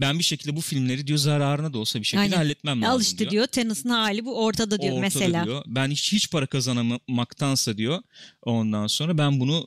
Ben 0.00 0.18
bir 0.18 0.24
şekilde 0.24 0.56
bu 0.56 0.60
filmleri 0.60 1.06
diyor 1.06 1.18
zararına 1.18 1.72
da 1.72 1.78
olsa 1.78 1.98
bir 2.00 2.04
şekilde 2.04 2.20
Aynen. 2.22 2.36
halletmem 2.36 2.82
lazım 2.82 2.94
Al 2.96 3.00
işte 3.00 3.18
diyor. 3.18 3.30
diyor. 3.30 3.46
Tennis'in 3.46 3.88
hali 3.88 4.24
bu 4.24 4.44
ortada 4.44 4.80
diyor 4.80 4.92
Ortada 4.92 5.00
mesela. 5.00 5.44
diyor. 5.44 5.64
Ben 5.66 5.90
hiç 5.90 6.12
hiç 6.12 6.30
para 6.30 6.46
kazanamaktansa 6.46 7.76
diyor. 7.78 8.02
Ondan 8.42 8.86
sonra 8.86 9.18
ben 9.18 9.40
bunu 9.40 9.66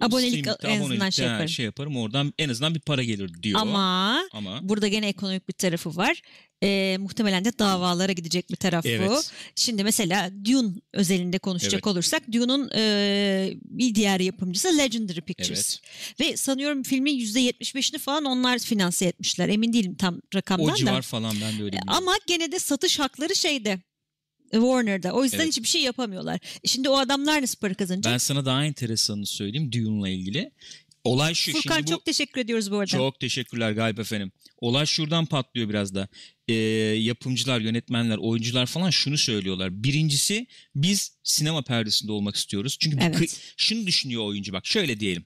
e, 0.00 0.04
Abonelik 0.04 0.46
en 0.62 0.80
azından 0.80 1.10
şey 1.10 1.26
yaparım. 1.26 1.48
şey 1.48 1.64
yaparım. 1.64 1.96
Oradan 1.96 2.34
en 2.38 2.48
azından 2.48 2.74
bir 2.74 2.80
para 2.80 3.02
gelir 3.02 3.42
diyor. 3.42 3.60
Ama 3.60 4.20
Ama 4.32 4.58
burada 4.62 4.88
gene 4.88 5.08
ekonomik 5.08 5.48
bir 5.48 5.52
tarafı 5.54 5.96
var. 5.96 6.22
Ee, 6.62 6.96
muhtemelen 7.00 7.44
de 7.44 7.58
davalara 7.58 8.12
gidecek 8.12 8.50
bir 8.50 8.56
taraf 8.56 8.84
bu. 8.84 8.88
Evet. 8.88 9.30
Şimdi 9.54 9.84
mesela 9.84 10.07
mesela 10.08 10.44
Dune 10.44 10.74
özelinde 10.92 11.38
konuşacak 11.38 11.74
Evet. 11.74 11.86
olursak 11.86 12.32
Dune'un 12.32 12.70
e, 12.74 13.54
bir 13.62 13.94
diğer 13.94 14.20
yapımcısı 14.20 14.78
Legendary 14.78 15.20
Pictures. 15.20 15.78
Ve 16.20 16.36
sanıyorum 16.36 16.82
filmin 16.82 17.18
%75'ini 17.20 17.98
falan 17.98 18.24
onlar 18.24 18.58
finanse 18.58 19.06
etmişler. 19.06 19.48
Emin 19.48 19.72
değilim 19.72 19.94
tam 19.94 20.20
rakamdan 20.34 20.66
O 20.66 20.72
da. 20.72 20.76
civar 20.76 21.02
falan 21.02 21.34
ben 21.34 21.40
de 21.40 21.62
öyle 21.62 21.66
biliyorum. 21.66 21.86
Ama 21.86 22.14
gene 22.26 22.52
de 22.52 22.58
satış 22.58 22.98
hakları 22.98 23.36
şeyde 23.36 23.80
Warner'da. 24.52 25.12
O 25.12 25.24
yüzden 25.24 25.38
Evet. 25.38 25.48
hiçbir 25.48 25.68
şey 25.68 25.82
yapamıyorlar. 25.82 26.40
E 26.64 26.68
Şimdi 26.68 26.88
o 26.88 26.96
adamlar 26.96 27.42
nasıl 27.42 27.58
para 27.58 27.74
kazanacak? 27.74 28.12
Ben 28.12 28.18
sana 28.18 28.44
daha 28.44 28.64
enteresanını 28.64 29.26
söyleyeyim 29.26 29.72
Dune'la 29.72 30.08
ilgili. 30.08 30.50
Olay 31.04 31.34
şu. 31.34 31.52
Furkan 31.52 31.76
şimdi 31.76 31.86
bu... 31.86 31.90
çok 31.90 32.04
teşekkür 32.04 32.40
ediyoruz 32.40 32.70
bu 32.70 32.76
arada. 32.76 32.86
Çok 32.86 33.20
teşekkürler 33.20 33.72
Galip 33.72 33.98
efendim. 33.98 34.32
Olay 34.60 34.86
şuradan 34.86 35.26
patlıyor 35.26 35.68
biraz 35.68 35.94
da. 35.94 36.08
Ee, 36.48 36.54
yapımcılar, 36.98 37.60
yönetmenler, 37.60 38.16
oyuncular 38.16 38.66
falan 38.66 38.90
şunu 38.90 39.18
söylüyorlar. 39.18 39.82
Birincisi 39.82 40.46
biz 40.74 41.12
sinema 41.22 41.62
perdesinde 41.62 42.12
olmak 42.12 42.36
istiyoruz. 42.36 42.76
Çünkü 42.80 42.96
bir 42.96 43.02
Evet. 43.02 43.16
kı- 43.16 43.38
şunu 43.56 43.86
düşünüyor 43.86 44.24
oyuncu 44.24 44.52
bak 44.52 44.66
şöyle 44.66 45.00
diyelim. 45.00 45.24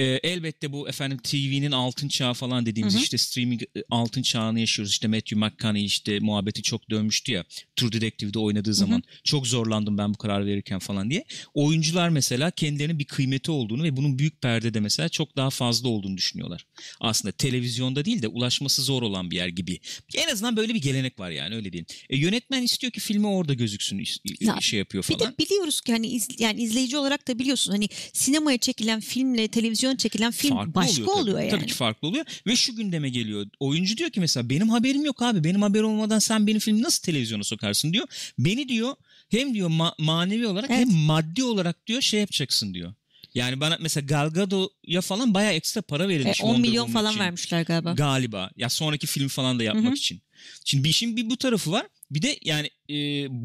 Ee, 0.00 0.20
elbette 0.22 0.72
bu 0.72 0.88
efendim 0.88 1.18
TV'nin 1.22 1.70
altın 1.72 2.08
çağı 2.08 2.34
falan 2.34 2.66
dediğimiz 2.66 2.94
Hı 2.94 2.98
hı. 2.98 3.02
işte 3.02 3.18
streaming 3.18 3.62
e, 3.62 3.66
altın 3.90 4.22
çağını 4.22 4.60
yaşıyoruz. 4.60 4.92
İşte 4.92 5.08
Matthew 5.08 5.36
McConaughey 5.36 5.84
işte 5.84 6.20
muhabbeti 6.20 6.62
çok 6.62 6.90
dönmüştü 6.90 7.32
ya. 7.32 7.44
True 7.76 7.92
Detective'de 7.92 8.38
oynadığı 8.38 8.74
zaman 8.74 9.02
çok 9.24 9.46
zorlandım 9.46 9.98
ben 9.98 10.14
bu 10.14 10.18
karar 10.18 10.46
verirken 10.46 10.78
falan 10.78 11.10
diye. 11.10 11.24
Oyuncular 11.54 12.08
mesela 12.08 12.50
kendilerinin 12.50 12.98
bir 12.98 13.04
kıymeti 13.04 13.50
olduğunu 13.50 13.82
ve 13.82 13.96
bunun 13.96 14.18
büyük 14.18 14.42
perdede 14.42 14.80
mesela 14.80 15.08
çok 15.08 15.36
daha 15.36 15.50
fazla 15.50 15.88
olduğunu 15.88 16.16
düşünüyorlar. 16.16 16.66
Aslında 17.00 17.32
televizyonda 17.32 18.04
değil 18.04 18.22
de 18.22 18.28
ulaşması 18.28 18.82
zor 18.82 19.02
olan 19.02 19.30
bir 19.30 19.36
yer 19.36 19.48
gibi. 19.48 19.78
En 20.14 20.28
azından 20.28 20.56
böyle 20.56 20.74
bir 20.74 20.82
gelenek 20.82 21.18
var 21.20 21.30
yani 21.30 21.54
öyle 21.54 21.72
diyeyim. 21.72 21.86
E, 22.10 22.16
yönetmen 22.16 22.62
istiyor 22.62 22.92
ki 22.92 23.00
filmi 23.00 23.26
orada 23.26 23.54
gözüksün 23.54 24.04
Ya, 24.40 24.56
şey 24.60 24.78
yapıyor 24.78 25.04
Bir 25.08 25.14
falan. 25.18 25.32
de 25.32 25.38
biliyoruz 25.38 25.80
ki 25.80 25.92
hani 25.92 26.06
iz- 26.06 26.28
yani 26.40 26.62
izleyici 26.62 26.96
olarak 26.96 27.28
da 27.28 27.38
biliyorsun 27.38 27.72
hani 27.72 27.88
sinemaya 28.12 28.58
çekilen 28.58 29.00
filmle 29.00 29.48
televizyon 29.48 29.89
çekilen 29.96 30.30
film 30.30 30.54
Farklı 30.56 30.74
başka 30.74 31.02
oluyor, 31.02 31.16
oluyor, 31.16 31.36
tabii. 31.36 31.46
yani. 31.46 31.58
Tabii 31.58 31.66
ki 31.66 31.74
farklı 31.74 32.08
oluyor 32.08 32.24
ve 32.46 32.56
şu 32.56 32.76
gündeme 32.76 33.08
geliyor. 33.10 33.46
Oyuncu 33.60 33.96
diyor 33.96 34.10
ki 34.10 34.20
mesela 34.20 34.50
benim 34.50 34.68
haberim 34.68 35.04
yok 35.04 35.22
abi. 35.22 35.44
Benim 35.44 35.62
haberim 35.62 35.86
olmadan 35.86 36.18
sen 36.18 36.46
benim 36.46 36.58
filmi 36.60 36.82
nasıl 36.82 37.02
televizyona 37.02 37.44
sokarsın 37.44 37.92
diyor. 37.92 38.06
Beni 38.38 38.68
diyor 38.68 38.94
hem 39.28 39.54
diyor 39.54 39.70
ma- 39.70 39.94
manevi 39.98 40.46
olarak 40.46 40.70
Evet. 40.70 40.80
hem 40.80 40.92
maddi 40.92 41.44
olarak 41.44 41.86
diyor 41.86 42.00
şey 42.02 42.20
yapacaksın 42.20 42.74
diyor. 42.74 42.94
Yani 43.34 43.60
bana 43.60 43.78
mesela 43.80 44.06
Gal 44.06 44.30
Gadot'a 44.30 45.00
falan 45.00 45.34
bayağı 45.34 45.52
ekstra 45.52 45.82
para 45.82 46.04
E, 46.04 46.08
verilmiş. 46.08 46.40
10 46.40 46.46
Wonder 46.46 46.60
milyon 46.60 46.84
Woman 46.84 47.02
falan 47.02 47.12
için. 47.12 47.20
vermişler 47.24 47.62
galiba. 47.62 47.92
Galiba. 47.92 48.50
Ya 48.56 48.68
sonraki 48.68 49.06
film 49.06 49.28
falan 49.28 49.58
da 49.58 49.62
yapmak 49.62 49.84
Hı 49.84 49.88
hı. 49.88 49.94
için. 49.94 50.20
Şimdi 50.64 50.84
bir 50.84 50.88
işin 50.88 51.16
bir 51.16 51.30
bu 51.30 51.36
tarafı 51.36 51.70
var. 51.72 51.86
Bir 52.10 52.22
de 52.22 52.38
yani 52.44 52.70
e, 52.90 52.94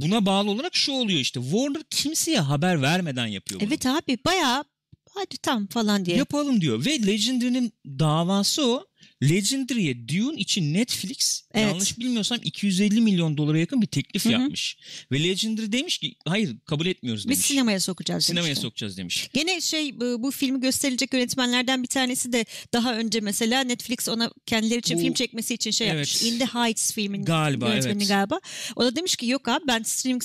buna 0.02 0.26
bağlı 0.26 0.52
olarak 0.52 0.76
şu 0.76 0.92
oluyor 0.92 1.20
işte. 1.20 1.42
Warner 1.42 1.84
kimseye 1.90 2.40
haber 2.40 2.82
vermeden 2.82 3.28
yapıyor 3.28 3.60
bunu. 3.62 3.68
Evet 3.68 3.86
abi 3.86 4.18
bayağı 4.26 4.64
hadi 5.16 5.38
tam 5.38 5.68
falan 5.68 6.06
diye. 6.06 6.18
Yapalım 6.18 6.62
diyor. 6.62 6.86
Ve 6.86 7.08
Legendary'nin 7.08 7.74
davası 7.86 8.66
o. 8.68 8.86
Legendary'e 9.30 10.08
Dune 10.08 10.40
için 10.40 10.74
Netflix 10.74 11.42
Evet. 11.54 11.68
yanlış 11.68 12.00
bilmiyorsam 12.00 12.40
250 12.44 13.02
milyon 13.02 13.38
dolara 13.38 13.60
yakın 13.60 13.82
bir 13.82 13.88
teklif 13.88 14.26
Hı 14.26 14.30
hı. 14.30 14.34
yapmış. 14.34 14.78
Ve 15.12 15.24
Legendary 15.24 15.72
demiş 15.72 15.98
ki 15.98 16.16
hayır 16.28 16.56
kabul 16.66 16.86
etmiyoruz 16.86 17.26
demiş. 17.26 17.38
Biz 17.38 17.46
sinemaya 17.46 17.80
sokacağız 17.80 18.26
Sinemaya 18.26 18.46
demişti. 18.46 18.62
sokacağız 18.62 18.98
demiş. 18.98 19.30
Gene 19.34 19.62
şey 19.62 20.00
bu 20.00 20.24
bu 20.24 20.32
filmi 20.32 20.60
gösterilecek 20.62 21.14
yönetmenlerden 21.14 21.84
bir 21.84 21.88
tanesi 21.88 22.34
de 22.34 22.46
daha 22.74 22.96
önce 22.98 23.20
mesela 23.20 23.62
Netflix 23.64 24.10
ona 24.10 24.32
kendileri 24.46 24.80
için 24.80 24.98
Bu- 24.98 25.02
film 25.02 25.14
çekmesi 25.14 25.54
için 25.54 25.72
şey 25.72 25.88
Evet. 25.90 25.98
yapmış. 26.16 26.22
In 26.34 26.40
the 26.40 26.46
Heights 26.46 26.92
filmin 26.94 27.26
Galiba, 27.26 27.70
yönetmeni 27.70 27.98
evet. 27.98 28.08
galiba. 28.08 28.40
O 28.76 28.84
da 28.84 28.96
demiş 28.96 29.16
ki 29.16 29.28
yok 29.28 29.48
abi 29.48 29.64
ben 29.68 29.84
streaming 29.84 30.24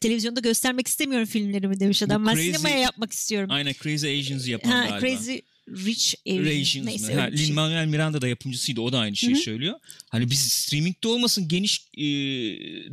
televizyonda 0.00 0.40
göstermek 0.40 0.88
istemiyorum 0.88 1.26
filmlerimi 1.26 1.80
demiş 1.80 2.02
adam. 2.02 2.24
Bu 2.24 2.28
Ben 2.28 2.34
Crazy- 2.34 2.44
sinemaya 2.56 2.78
yapmak 2.78 3.12
istiyorum. 3.12 3.50
Aynen 3.52 3.72
Crazy 3.82 4.18
Asians'ı 4.20 4.50
yapan 4.50 4.70
Ha, 4.70 4.86
galiba. 4.88 5.00
Crazy 5.06 5.36
Rich. 5.68 6.14
Asians 6.28 6.86
Neyse? 6.86 7.14
Ha, 7.14 7.32
bir 7.32 7.36
şey. 7.36 7.46
Lin-Manuel 7.46 7.86
Miranda 7.86 8.22
da 8.22 8.28
yapımcısıydı. 8.28 8.80
O 8.80 8.92
da 8.92 8.98
aynı 8.98 9.16
şeyi 9.16 9.34
Hı 9.34 9.38
hı. 9.38 9.42
söylüyor. 9.42 9.74
Hani 10.08 10.30
biz 10.30 10.40
streamingde 10.40 11.08
olmasın 11.08 11.48
geniş 11.48 11.80
e, 11.96 12.04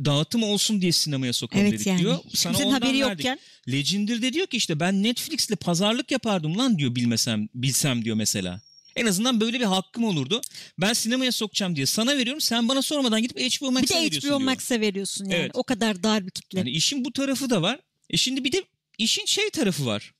dağıtım 0.04 0.42
olsun 0.42 0.80
diye 0.82 0.92
sinemaya 0.92 1.32
sokalım 1.32 1.62
Evet 1.64 1.72
dedik 1.72 1.86
yani. 1.86 1.98
diyor. 2.00 2.18
Sana 2.34 2.52
Kimsenin 2.52 2.72
haberi 2.72 3.00
verdik. 3.00 3.24
yokken. 3.24 3.38
Legendary 3.68 4.22
de 4.22 4.32
diyor 4.32 4.46
ki 4.46 4.56
işte 4.56 4.80
ben 4.80 5.02
Netflix'le 5.02 5.56
pazarlık 5.60 6.10
yapardım 6.10 6.58
lan 6.58 6.78
diyor 6.78 6.94
bilmesem 6.94 7.48
bilsem 7.54 8.04
diyor 8.04 8.16
mesela. 8.16 8.60
En 8.96 9.06
azından 9.06 9.40
böyle 9.40 9.60
bir 9.60 9.64
hakkım 9.64 10.04
olurdu. 10.04 10.40
Ben 10.78 10.92
sinemaya 10.92 11.32
sokacağım 11.32 11.76
diye 11.76 11.86
sana 11.86 12.16
veriyorum. 12.16 12.40
Sen 12.40 12.68
bana 12.68 12.82
sormadan 12.82 13.22
gidip 13.22 13.38
HBO 13.40 13.68
Bir 13.68 13.72
Max'e 13.72 13.94
de 13.94 14.00
veriyorsun 14.00 14.28
HBO. 14.28 14.40
Max'e 14.40 14.80
veriyorsun 14.80 15.24
yani. 15.24 15.34
Evet. 15.34 15.50
O 15.54 15.62
kadar 15.62 16.02
dar 16.02 16.26
bir 16.26 16.30
kitle. 16.30 16.58
Yani 16.58 16.70
işin 16.70 17.04
bu 17.04 17.12
tarafı 17.12 17.50
da 17.50 17.62
var. 17.62 17.80
E 18.10 18.16
şimdi 18.16 18.44
bir 18.44 18.52
de 18.52 18.62
işin 18.98 19.26
şey 19.26 19.50
tarafı 19.50 19.86
var. 19.86 20.12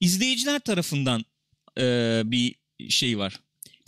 İzleyiciler 0.00 0.58
tarafından 0.60 1.24
e, 1.78 2.22
bir 2.24 2.54
şey 2.88 3.18
var. 3.18 3.40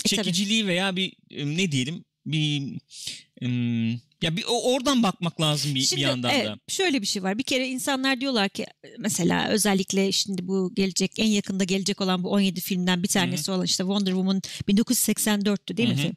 E. 0.05 0.07
Çekiciliği 0.07 0.67
veya 0.67 0.95
bir 0.95 1.13
e, 1.31 1.57
ne 1.57 1.71
diyelim 1.71 2.03
bir 2.25 2.77
em, 3.41 3.91
ya 4.21 4.37
bir 4.37 4.45
oradan 4.49 5.03
bakmak 5.03 5.41
lazım 5.41 5.71
bir, 5.71 5.79
bir 5.79 5.85
Şimdi 5.85 6.01
yandan 6.01 6.31
evet, 6.31 6.45
da. 6.47 6.57
şöyle 6.67 7.01
bir 7.01 7.07
şey 7.07 7.23
var. 7.23 7.37
Bir 7.37 7.43
kere 7.43 7.67
insanlar 7.67 8.21
diyorlar 8.21 8.49
ki 8.49 8.65
mesela 8.97 9.47
özellikle 9.49 10.11
şimdi 10.11 10.47
bu 10.47 10.73
gelecek 10.75 11.19
en 11.19 11.27
yakında 11.27 11.63
gelecek 11.63 12.01
olan 12.01 12.23
bu 12.23 12.29
17 12.29 12.61
filmden 12.61 13.03
bir 13.03 13.07
tanesi 13.07 13.51
olan 13.51 13.65
işte 13.65 13.83
Wonder 13.83 14.11
Woman 14.11 14.41
1984'tü 14.67 15.77
değil 15.77 15.89
mi 15.89 15.95
Hı 15.95 15.99
hı. 15.99 16.01
film? 16.01 16.15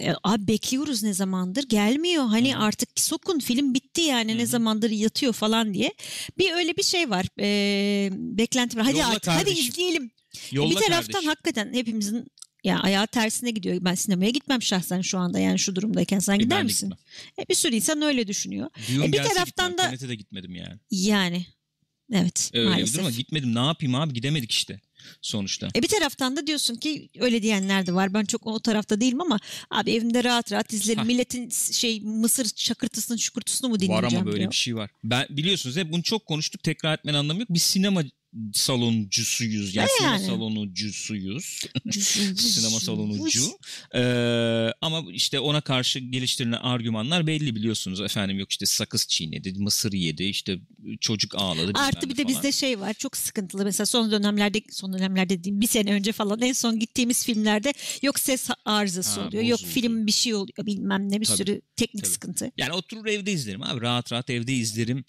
E, 0.00 0.14
abi 0.24 0.48
bekliyoruz 0.48 1.02
ne 1.02 1.14
zamandır 1.14 1.68
gelmiyor. 1.68 2.26
Hani 2.26 2.54
Hı 2.54 2.58
hı. 2.58 2.62
artık 2.62 2.88
sokun 3.00 3.38
film 3.38 3.74
bitti 3.74 4.00
yani 4.00 4.34
Hı 4.34 4.38
ne 4.38 4.46
zamandır 4.46 4.90
yatıyor 4.90 5.32
falan 5.32 5.74
diye. 5.74 5.94
Bir 6.38 6.52
öyle 6.52 6.76
bir 6.76 6.82
şey 6.82 7.10
var. 7.10 7.26
E, 7.40 8.08
beklenti 8.12 8.76
var. 8.76 8.84
Hadi 8.84 8.98
Yolla 8.98 9.08
artık 9.08 9.28
hadi 9.32 9.44
kardeşim. 9.44 9.68
izleyelim. 9.68 10.10
Yolla 10.52 10.70
bir 10.70 10.74
taraftan 10.74 11.12
kardeşim. 11.12 11.28
hakikaten 11.28 11.72
hepimizin 11.74 12.26
ya 12.64 12.80
ayağı 12.80 13.06
tersine 13.06 13.50
gidiyor. 13.50 13.76
Ben 13.80 13.94
sinemaya 13.94 14.30
gitmem 14.30 14.62
şahsen 14.62 15.00
şu 15.00 15.18
anda 15.18 15.38
yani 15.38 15.58
şu 15.58 15.76
durumdayken 15.76 16.18
sen 16.18 16.34
E, 16.34 16.36
gider 16.36 16.62
misin? 16.62 16.90
gitmem. 16.90 17.44
E, 17.44 17.48
bir 17.48 17.54
sürü 17.54 17.74
insan 17.76 18.02
öyle 18.02 18.26
düşünüyor. 18.26 18.70
E, 19.04 19.12
bir 19.12 19.16
taraftan 19.18 19.44
gitmem. 19.70 19.78
da- 19.78 19.82
Tenet'e 19.88 20.08
de 20.08 20.14
gitmedim 20.14 20.54
yani. 20.54 20.78
Yani 20.90 21.46
evet 22.12 22.50
Öyle 22.54 22.64
bir 22.66 22.70
maalesef. 22.70 22.94
durum 22.94 23.06
ama 23.06 23.16
gitmedim. 23.16 23.54
Ne 23.54 23.58
yapayım 23.66 23.94
abi 23.94 24.14
gidemedik 24.14 24.52
işte 24.52 24.80
sonuçta. 25.22 25.68
E 25.76 25.82
bir 25.82 25.88
taraftan 25.88 26.36
da 26.36 26.46
diyorsun 26.46 26.76
ki 26.76 27.08
öyle 27.18 27.42
diyenler 27.42 27.86
de 27.86 27.94
var. 27.94 28.14
Ben 28.14 28.24
çok 28.24 28.46
o 28.46 28.60
tarafta 28.60 29.00
değilim 29.00 29.20
ama 29.20 29.38
abi 29.70 29.92
evimde 29.92 30.24
rahat 30.24 30.52
rahat 30.52 30.72
izlerim. 30.72 30.98
Hah. 30.98 31.04
Milletin 31.06 31.48
şey 31.72 32.00
mısır 32.00 32.44
çakırtısını 32.48 33.18
şukurtusunu 33.18 33.70
mu 33.70 33.80
dinleyeceğim 33.80 34.04
Var 34.14 34.16
ama 34.18 34.26
böyle 34.26 34.38
diyor. 34.38 34.50
bir 34.50 34.56
şey 34.56 34.76
var. 34.76 34.90
Ben 35.04 35.26
biliyorsunuz 35.30 35.76
hep 35.76 35.92
bunu 35.92 36.02
çok 36.02 36.26
konuştuk. 36.26 36.62
Tekrar 36.62 36.94
etmenin 36.98 37.16
anlamı 37.18 37.40
yok. 37.40 37.48
Biz 37.50 37.62
sinema 37.62 38.02
saloncusuyuz. 38.52 39.74
Yani, 39.74 39.86
E 39.86 39.98
sinema 39.98 40.12
yani. 40.14 40.26
salonucusuyuz. 40.26 41.60
sinema 42.38 42.80
salonucu. 42.80 43.44
Ee, 43.94 44.00
ama 44.80 45.02
işte 45.12 45.40
ona 45.40 45.60
karşı 45.60 45.98
geliştirilen 45.98 46.52
argümanlar 46.52 47.26
belli 47.26 47.54
biliyorsunuz. 47.54 48.00
Efendim 48.00 48.38
yok 48.38 48.50
işte 48.50 48.66
sakız 48.66 49.06
çiğnedi, 49.08 49.52
mısır 49.58 49.92
yedi, 49.92 50.24
işte 50.24 50.58
çocuk 51.00 51.34
ağladı. 51.34 51.72
Artı 51.74 52.08
bir 52.08 52.16
de 52.16 52.22
falan. 52.22 52.28
bizde 52.36 52.52
şey 52.52 52.80
var 52.80 52.94
çok 52.94 53.16
sıkıntılı 53.16 53.64
mesela 53.64 53.86
son 53.86 54.10
dönemlerde 54.10 54.62
son 54.70 54.92
dönemlerde 54.92 55.38
dediğim 55.38 55.60
bir 55.60 55.66
sene 55.66 55.92
önce 55.92 56.12
falan 56.12 56.40
en 56.42 56.52
son 56.52 56.78
gittiğimiz 56.78 57.24
filmlerde 57.24 57.72
yok 58.02 58.18
ses 58.18 58.48
arızası 58.64 59.20
Ha, 59.20 59.28
oluyor 59.28 59.42
yok 59.42 59.58
bozuldu. 59.58 59.70
film 59.74 60.06
bir 60.06 60.12
şey 60.12 60.34
oluyor 60.34 60.66
bilmem 60.66 61.10
ne 61.12 61.20
bir 61.20 61.26
Tabii, 61.26 61.36
sürü 61.36 61.60
teknik 61.76 62.04
tabii. 62.04 62.12
sıkıntı. 62.12 62.50
Yani 62.58 62.72
oturur 62.72 63.06
evde 63.06 63.32
izlerim 63.32 63.62
abi 63.62 63.80
rahat 63.80 64.12
rahat 64.12 64.30
evde 64.30 64.52
izlerim 64.52 65.04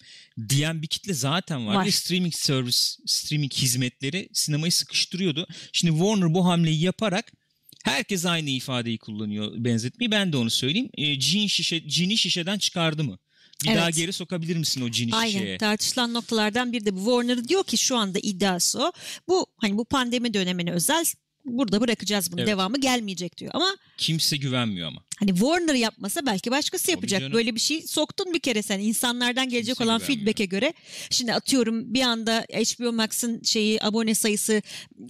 diyen 0.48 0.82
bir 0.82 0.86
kitle 0.86 1.14
zaten 1.14 1.66
var. 1.66 1.74
Var. 1.74 1.86
Streaming 1.90 2.34
service, 2.34 2.78
streaming 3.16 3.52
hizmetleri 3.52 4.28
sinemayı 4.32 4.72
sıkıştırıyordu. 4.72 5.46
Şimdi 5.72 5.98
Warner 5.98 6.34
bu 6.34 6.46
hamleyi 6.46 6.82
yaparak 6.84 7.32
herkes 7.84 8.26
aynı 8.26 8.50
ifadeyi 8.50 8.98
kullanıyor 8.98 9.52
benzetmeyi. 9.56 10.10
Ben 10.10 10.32
de 10.32 10.36
onu 10.36 10.50
söyleyeyim. 10.50 10.90
E, 10.94 11.18
cin 11.18 11.46
şişe, 11.46 11.88
cini 11.88 12.18
şişeden 12.18 12.58
çıkardı 12.58 13.04
mı? 13.04 13.18
Bir 13.64 13.68
Evet. 13.68 13.78
daha 13.78 13.90
geri 13.90 14.12
sokabilir 14.12 14.56
misin 14.56 14.80
o 14.80 14.90
cini 14.90 15.14
Aynen 15.14 15.32
şişeye? 15.32 15.58
tartışılan 15.58 16.14
noktalardan 16.14 16.72
biri 16.72 16.84
de 16.86 16.94
bu. 16.94 16.98
Warner 16.98 17.48
diyor 17.48 17.64
ki 17.64 17.78
şu 17.78 17.96
anda 17.96 18.18
iddiası 18.18 18.82
o. 18.82 18.92
Bu 19.28 19.46
hani 19.56 19.76
bu 19.78 19.84
pandemi 19.84 20.34
dönemine 20.34 20.72
özel 20.72 21.04
burada 21.44 21.80
bırakacağız 21.80 22.32
bunu 22.32 22.40
Evet. 22.40 22.48
devamı 22.48 22.80
gelmeyecek 22.80 23.38
diyor. 23.38 23.50
Ama 23.54 23.76
Kimse 23.96 24.36
güvenmiyor 24.36 24.88
ama. 24.88 25.02
hani 25.18 25.30
Warner 25.30 25.74
yapmasa 25.74 26.26
belki 26.26 26.50
başkası 26.50 26.90
yapacak. 26.90 27.32
Böyle 27.32 27.54
bir 27.54 27.60
şey 27.60 27.82
soktun 27.82 28.34
bir 28.34 28.38
kere 28.38 28.62
sen 28.62 28.78
insanlardan 28.80 29.48
gelecek 29.48 29.76
Kimse 29.76 29.84
olan 29.84 29.98
feedback'e 29.98 30.44
göre. 30.44 30.74
Şimdi 31.10 31.34
atıyorum 31.34 31.94
bir 31.94 32.00
anda 32.02 32.46
HBO 32.50 32.92
Max'ın 32.92 33.42
şeyi 33.42 33.82
abone 33.82 34.14
sayısı 34.14 34.62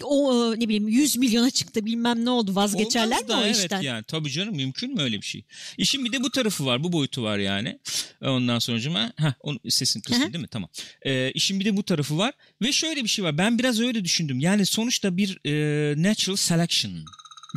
o 0.03 0.55
ne 0.57 0.61
bileyim 0.61 0.89
100 0.89 1.17
milyona 1.17 1.51
çıktı 1.51 1.85
bilmem 1.85 2.25
ne 2.25 2.31
oldu 2.31 2.55
vazgeçerler 2.55 3.07
Olmaz 3.07 3.23
mi 3.23 3.29
da 3.29 3.39
o 3.39 3.45
evet 3.45 3.57
işten? 3.57 3.81
yani 3.81 4.05
tabii 4.05 4.31
canım 4.31 4.57
mümkün 4.57 4.95
mü 4.95 5.03
öyle 5.03 5.21
bir 5.21 5.27
şey? 5.27 5.45
İşin 5.79 6.05
bir 6.05 6.13
de 6.13 6.23
bu 6.23 6.31
tarafı 6.31 6.67
var 6.67 6.85
bu 6.85 6.93
boyutu 6.93 7.23
var 7.23 7.39
yani. 7.39 7.79
Ondan 8.23 8.59
sonra 8.59 9.13
heh, 9.17 9.33
onun 9.41 9.61
sesin 9.69 10.01
kısmı 10.01 10.33
değil 10.33 10.43
mi? 10.43 10.49
Tamam. 10.49 10.71
Ee, 11.07 11.31
işin 11.35 11.61
bir 11.61 11.65
de 11.65 11.77
bu 11.77 11.83
tarafı 11.83 12.19
var 12.19 12.33
ve 12.63 12.73
şöyle 12.73 13.05
bir 13.05 13.09
şey 13.09 13.25
var 13.25 13.39
ben 13.39 13.59
biraz 13.59 13.81
öyle 13.81 14.05
düşündüm 14.05 14.41
yani 14.41 14.67
sonuçta 14.67 15.17
bir 15.17 15.39
e, 15.47 16.03
natural 16.03 16.37
selection 16.37 17.05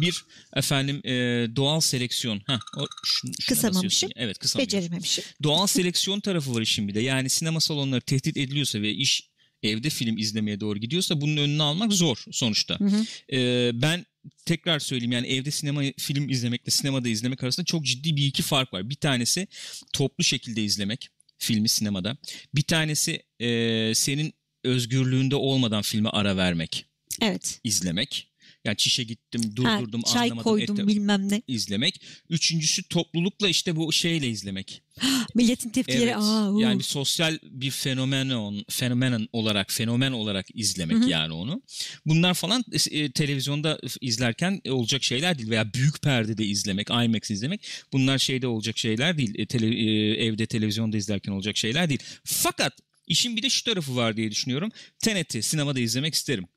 Bir 0.01 0.25
efendim 0.55 1.01
e, 1.05 1.11
doğal 1.55 1.79
seleksiyon. 1.79 2.41
Heh, 2.47 2.59
o, 2.77 2.87
şun, 3.05 3.31
şuna 3.39 3.55
Kısamamışım. 3.55 4.09
Evet 4.15 4.37
kısamıyorsun. 4.37 4.77
Becerememişim. 4.77 5.23
Doğal 5.43 5.67
seleksiyon 5.67 6.19
tarafı 6.19 6.55
var 6.55 6.61
işin 6.61 6.87
bir 6.87 6.95
de. 6.95 6.99
Yani 6.99 7.29
sinema 7.29 7.59
salonları 7.59 8.01
tehdit 8.01 8.37
ediliyorsa 8.37 8.81
ve 8.81 8.91
iş 8.91 9.29
evde 9.63 9.89
film 9.89 10.17
izlemeye 10.17 10.59
doğru 10.59 10.79
gidiyorsa 10.79 11.21
bunun 11.21 11.37
önünü 11.37 11.63
almak 11.63 11.93
zor 11.93 12.23
sonuçta. 12.31 12.79
Hı 12.79 12.85
hı. 12.85 13.05
Ee, 13.35 13.71
ben 13.73 14.05
tekrar 14.45 14.79
söyleyeyim 14.79 15.11
yani 15.11 15.27
evde 15.27 15.51
sinema 15.51 15.81
film 15.97 16.29
izlemekle 16.29 16.71
sinemada 16.71 17.09
izlemek 17.09 17.43
arasında 17.43 17.65
çok 17.65 17.85
ciddi 17.85 18.15
bir 18.15 18.25
iki 18.25 18.43
fark 18.43 18.73
var. 18.73 18.89
Bir 18.89 18.95
tanesi 18.95 19.47
toplu 19.93 20.23
şekilde 20.23 20.63
izlemek 20.63 21.09
filmi 21.37 21.69
sinemada. 21.69 22.17
Bir 22.55 22.61
tanesi 22.61 23.23
e, 23.39 23.91
senin 23.95 24.33
özgürlüğünde 24.63 25.35
olmadan 25.35 25.81
filme 25.81 26.09
ara 26.09 26.37
vermek, 26.37 26.85
Evet. 27.21 27.59
izlemek. 27.63 28.28
Yani 28.65 28.77
çişe 28.77 29.03
gittim, 29.03 29.41
Ha, 29.43 29.55
durdurdum, 29.55 30.01
çay 30.01 30.23
anlamadım, 30.23 30.43
koydum 30.43 30.75
ettim, 30.75 30.87
bilmem 30.87 31.29
ne. 31.29 31.41
izlemek. 31.47 32.01
Üçüncüsü 32.29 32.83
toplulukla 32.83 33.49
işte 33.49 33.75
bu 33.75 33.91
şeyle 33.91 34.27
izlemek. 34.29 34.81
Milletin 35.35 35.69
tepkileri. 35.69 36.03
Evet. 36.03 36.15
Aa, 36.17 36.51
uu. 36.51 36.61
yani 36.61 36.79
bir 36.79 36.83
sosyal 36.83 37.37
bir 37.43 37.71
fenomen 37.71 38.63
fenomen 38.69 39.27
olarak 39.33 39.71
fenomen 39.71 40.11
olarak 40.11 40.45
izlemek 40.53 40.97
Hı 40.97 41.01
hı. 41.01 41.09
yani 41.09 41.33
onu. 41.33 41.61
Bunlar 42.05 42.33
falan 42.33 42.63
e, 42.91 43.11
televizyonda 43.11 43.79
izlerken 44.01 44.61
olacak 44.69 45.03
şeyler 45.03 45.37
değil 45.37 45.49
veya 45.49 45.73
büyük 45.73 46.01
perdede 46.01 46.45
izlemek, 46.45 46.89
IMAX 46.89 47.31
izlemek 47.31 47.67
bunlar 47.93 48.17
şeyde 48.17 48.47
olacak 48.47 48.77
şeyler 48.77 49.17
değil. 49.17 49.33
E, 49.37 49.43
tele- 49.43 49.75
e, 49.75 50.25
evde 50.25 50.45
televizyonda 50.45 50.97
izlerken 50.97 51.31
olacak 51.31 51.57
şeyler 51.57 51.89
değil. 51.89 51.99
Fakat 52.23 52.73
işin 53.07 53.37
bir 53.37 53.43
de 53.43 53.49
şu 53.49 53.63
tarafı 53.63 53.95
var 53.95 54.17
diye 54.17 54.31
düşünüyorum. 54.31 54.71
Tenet'i 54.99 55.43
sinemada 55.43 55.79
izlemek 55.79 56.13
isterim. 56.13 56.47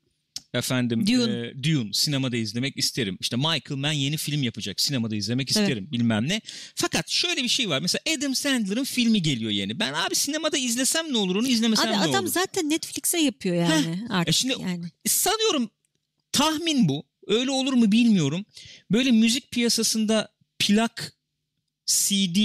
Efendim 0.53 1.07
Dune. 1.07 1.47
e, 1.47 1.63
Dune 1.63 1.93
sinemada 1.93 2.37
izlemek 2.37 2.77
isterim. 2.77 3.17
İşte 3.21 3.35
Michael 3.35 3.75
Mann 3.77 3.91
yeni 3.91 4.17
film 4.17 4.43
yapacak. 4.43 4.81
Sinemada 4.81 5.15
izlemek 5.15 5.47
Evet. 5.57 5.61
isterim 5.69 5.87
bilmem 5.91 6.29
ne. 6.29 6.41
Fakat 6.75 7.09
şöyle 7.09 7.43
bir 7.43 7.47
şey 7.47 7.69
var. 7.69 7.79
Mesela 7.81 8.01
Adam 8.17 8.35
Sandler'ın 8.35 8.83
filmi 8.83 9.21
geliyor 9.21 9.51
yeni. 9.51 9.79
Ben 9.79 9.93
abi 9.93 10.15
sinemada 10.15 10.57
izlesem 10.57 11.13
ne 11.13 11.17
olur 11.17 11.35
onu 11.35 11.47
izlemesem 11.47 11.87
Abi 11.87 11.93
ne 11.93 11.99
adam 11.99 12.23
olur? 12.23 12.33
zaten 12.33 12.69
Netflix'e 12.69 13.17
yapıyor 13.19 13.55
yani 13.55 14.05
artık. 14.09 14.29
E 14.29 14.31
şimdi- 14.31 14.55
yani. 14.61 14.85
Sanıyorum 15.07 15.69
tahmin 16.31 16.89
bu. 16.89 17.03
Öyle 17.27 17.51
olur 17.51 17.73
mu 17.73 17.91
bilmiyorum. 17.91 18.45
Böyle 18.91 19.11
müzik 19.11 19.51
piyasasında 19.51 20.31
plak, 20.59 21.13
CD, 21.85 22.37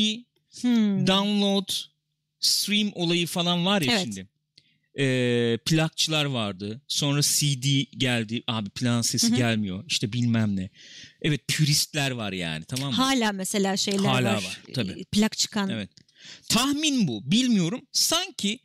Hmm. 0.60 1.06
download, 1.06 1.68
stream 2.40 2.90
olayı 2.94 3.26
falan 3.26 3.66
var 3.66 3.82
ya 3.82 3.92
Evet. 3.92 4.02
şimdi. 4.04 4.28
Ee, 4.98 5.58
plakçılar 5.66 6.24
vardı. 6.24 6.80
Sonra 6.88 7.20
CD 7.22 7.64
geldi. 7.98 8.42
Abi 8.46 8.70
plağın 8.70 9.02
sesi 9.02 9.28
Hı 9.28 9.32
hı. 9.32 9.36
gelmiyor. 9.36 9.84
İşte 9.88 10.12
bilmem 10.12 10.56
ne. 10.56 10.70
Evet 11.22 11.48
püristler 11.48 12.10
var 12.10 12.32
yani 12.32 12.64
tamam 12.64 12.88
mı? 12.90 12.96
Hala 12.96 13.32
mesela 13.32 13.76
şeyler 13.76 13.98
Hala 14.04 14.34
var. 14.34 14.34
var, 14.44 14.60
tabii. 14.74 15.00
e, 15.00 15.04
Plak 15.04 15.38
çıkan. 15.38 15.68
Evet. 15.70 15.90
Tahmin 16.48 17.08
bu. 17.08 17.30
Bilmiyorum. 17.30 17.80
Sanki 17.92 18.58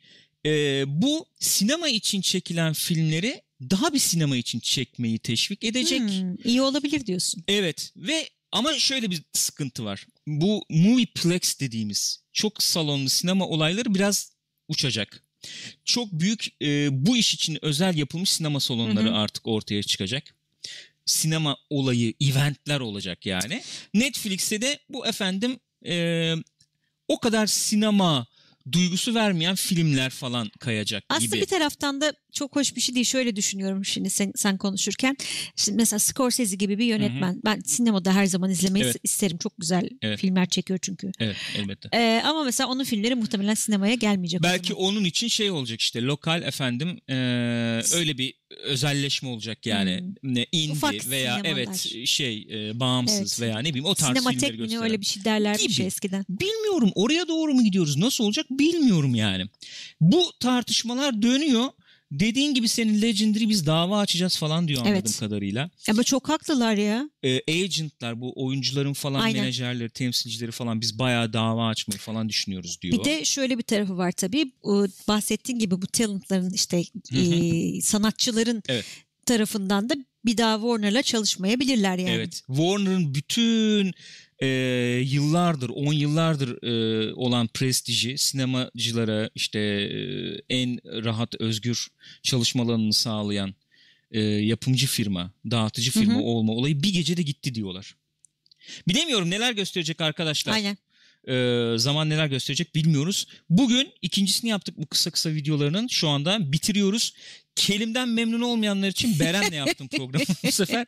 e, 0.46 0.84
bu 0.86 1.26
sinema 1.40 1.88
için 1.88 2.20
çekilen 2.20 2.72
filmleri 2.72 3.42
daha 3.60 3.92
bir 3.94 3.98
sinema 3.98 4.36
için 4.36 4.60
çekmeyi 4.60 5.18
teşvik 5.18 5.64
edecek. 5.64 6.00
Hmm, 6.00 6.34
iyi 6.44 6.62
olabilir 6.62 7.06
diyorsun. 7.06 7.44
Evet 7.48 7.92
ve 7.96 8.28
ama 8.52 8.78
şöyle 8.78 9.10
bir 9.10 9.22
sıkıntı 9.32 9.84
var. 9.84 10.06
Bu 10.26 10.64
Movieplex 10.70 11.60
dediğimiz 11.60 12.24
çok 12.32 12.62
salonlu 12.62 13.08
sinema 13.10 13.48
olayları 13.48 13.94
biraz 13.94 14.32
uçacak. 14.68 15.23
Çok 15.84 16.12
büyük 16.12 16.62
e, 16.62 16.88
bu 17.06 17.16
iş 17.16 17.34
için 17.34 17.58
özel 17.62 17.96
yapılmış 17.96 18.30
sinema 18.30 18.60
salonları 18.60 19.08
Hı 19.08 19.10
hı. 19.12 19.16
artık 19.16 19.46
ortaya 19.46 19.82
çıkacak. 19.82 20.34
Sinema 21.06 21.56
olayı, 21.70 22.14
eventler 22.20 22.80
olacak 22.80 23.26
yani. 23.26 23.62
Netflix'e 23.94 24.60
de 24.60 24.78
bu 24.88 25.06
efendim 25.06 25.60
e, 25.86 26.34
o 27.08 27.20
kadar 27.20 27.46
sinema 27.46 28.26
duygusu 28.72 29.14
vermeyen 29.14 29.54
filmler 29.54 30.10
falan 30.10 30.50
kayacak 30.60 31.04
Aslında 31.08 31.36
gibi. 31.36 31.40
bir 31.40 31.46
taraftan 31.46 32.00
da 32.00 32.14
çok 32.34 32.56
hoş 32.56 32.76
bir 32.76 32.80
şey 32.80 32.94
değil. 32.94 33.06
Şöyle 33.06 33.36
düşünüyorum 33.36 33.84
şimdi 33.84 34.10
sen, 34.10 34.32
sen 34.36 34.58
konuşurken. 34.58 35.16
Şimdi 35.56 35.76
mesela 35.76 35.98
Scorsese 35.98 36.56
gibi 36.56 36.78
bir 36.78 36.84
yönetmen. 36.84 37.40
Ben 37.44 37.60
sinemada 37.60 38.14
her 38.14 38.26
zaman 38.26 38.50
izlemeyi 38.50 38.84
Evet. 38.84 38.96
isterim. 39.02 39.38
Çok 39.38 39.52
güzel 39.58 39.88
Evet. 40.02 40.18
filmler 40.20 40.48
çekiyor 40.48 40.78
çünkü. 40.82 41.12
Evet 41.20 41.36
elbette. 41.58 41.88
Ee, 41.94 42.22
ama 42.24 42.44
mesela 42.44 42.68
onun 42.70 42.84
filmleri 42.84 43.14
muhtemelen 43.14 43.54
sinemaya 43.54 43.94
gelmeyecek. 43.94 44.42
Belki 44.42 44.74
onun 44.74 45.04
için 45.04 45.28
şey 45.28 45.50
olacak 45.50 45.80
işte 45.80 46.02
lokal 46.02 46.42
efendim 46.42 47.00
eee, 47.08 47.14
öyle 47.94 48.18
bir 48.18 48.34
özelleşme 48.64 49.28
olacak 49.28 49.66
yani 49.66 50.04
ne 50.22 50.46
indie 50.52 50.72
Ufak 50.72 51.10
veya 51.10 51.36
sinemalar. 51.36 51.58
evet 51.62 52.06
şey 52.06 52.42
eee, 52.42 52.80
bağımsız 52.80 53.18
Evet. 53.18 53.40
veya 53.40 53.58
ne 53.58 53.68
bileyim 53.68 53.84
o 53.84 53.94
tarz 53.94 54.08
filmleri 54.18 54.34
Sinematek 54.34 54.50
ne 54.50 54.56
gösteren. 54.56 54.82
öyle 54.84 55.00
bir 55.00 55.06
şey 55.06 55.24
derlermiş 55.24 55.76
Gibi. 55.76 55.86
eskiden. 55.86 56.24
Bilmiyorum 56.28 56.90
oraya 56.94 57.28
doğru 57.28 57.54
mu 57.54 57.64
gidiyoruz 57.64 57.96
nasıl 57.96 58.24
olacak 58.24 58.46
bilmiyorum 58.50 59.14
yani. 59.14 59.46
Bu 60.00 60.32
tartışmalar 60.40 61.22
dönüyor. 61.22 61.68
Dediğin 62.20 62.54
gibi 62.54 62.68
senin 62.68 63.02
Legendary 63.02 63.48
biz 63.48 63.66
dava 63.66 63.98
açacağız 63.98 64.36
falan 64.36 64.68
diyor 64.68 64.80
anladığım 64.80 64.94
Evet. 64.94 65.20
kadarıyla. 65.20 65.70
Ama 65.90 66.02
çok 66.02 66.28
haklılar 66.28 66.74
ya. 66.74 67.10
Ee, 67.24 67.40
agentlar 67.64 68.20
bu 68.20 68.32
oyuncuların 68.44 68.92
falan 68.92 69.20
Aynen. 69.20 69.40
menajerleri, 69.40 69.90
temsilcileri 69.90 70.50
falan 70.50 70.80
biz 70.80 70.98
bayağı 70.98 71.32
dava 71.32 71.68
açmayı 71.68 71.98
falan 71.98 72.28
düşünüyoruz 72.28 72.78
diyor. 72.82 72.98
Bir 72.98 73.04
de 73.04 73.24
şöyle 73.24 73.58
bir 73.58 73.62
tarafı 73.62 73.96
var 73.96 74.12
tabii. 74.12 74.52
Bahsettiğin 75.08 75.58
gibi 75.58 75.82
bu 75.82 75.86
talentların 75.86 76.50
işte 76.50 76.82
e, 77.14 77.80
sanatçıların 77.80 78.62
Evet. 78.68 78.84
tarafından 79.26 79.88
da 79.88 79.94
bir 80.24 80.36
daha 80.36 80.56
Warner'la 80.56 81.02
çalışmayabilirler 81.02 81.98
yani. 81.98 82.10
Evet. 82.10 82.42
Warner'ın 82.46 83.14
bütün 83.14 83.94
e, 84.42 84.46
yıllardır, 85.04 85.68
10 85.68 85.92
yıllardır 85.92 86.62
e, 86.62 87.14
olan 87.14 87.48
prestiji 87.48 88.18
sinemacılara 88.18 89.30
işte 89.34 89.58
e, 89.58 89.98
en 90.48 90.80
rahat, 91.04 91.34
özgür 91.40 91.88
çalışma 92.22 92.62
alanını 92.62 92.92
sağlayan 92.92 93.54
e, 94.10 94.20
yapımcı 94.20 94.86
firma, 94.86 95.32
dağıtıcı 95.50 95.94
Hı 95.94 95.98
hı. 95.98 96.04
firma 96.04 96.22
olma 96.22 96.52
olayı 96.52 96.82
bir 96.82 96.92
gecede 96.92 97.22
gitti 97.22 97.54
diyorlar. 97.54 97.94
Bilemiyorum 98.88 99.30
neler 99.30 99.52
gösterecek 99.52 100.00
arkadaşlar. 100.00 100.52
Aynen. 100.52 100.76
Ee, 101.28 101.78
zaman 101.78 102.10
neler 102.10 102.26
gösterecek 102.26 102.74
bilmiyoruz. 102.74 103.26
Bugün 103.50 103.92
ikincisini 104.02 104.50
yaptık 104.50 104.78
bu 104.78 104.86
kısa 104.86 105.10
kısa 105.10 105.30
videolarının. 105.30 105.86
Şu 105.86 106.08
anda 106.08 106.52
bitiriyoruz. 106.52 107.14
Kelimden 107.56 108.08
memnun 108.08 108.40
olmayanlar 108.40 108.88
için 108.88 109.18
Beren'le 109.20 109.52
yaptım 109.52 109.88
programı 109.96 110.24
bu 110.44 110.52
sefer. 110.52 110.86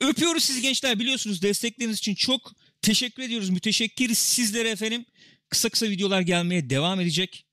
Öpüyoruz 0.00 0.44
sizi 0.44 0.62
gençler. 0.62 0.98
Biliyorsunuz 0.98 1.42
destekleriniz 1.42 1.98
için 1.98 2.14
çok 2.14 2.52
teşekkür 2.86 3.22
ediyoruz. 3.22 3.50
Müteşekkiriz 3.50 4.18
sizlere 4.18 4.70
efendim. 4.70 5.04
Kısa 5.48 5.68
kısa 5.68 5.86
videolar 5.86 6.20
gelmeye 6.20 6.70
devam 6.70 7.00
edecek. 7.00 7.46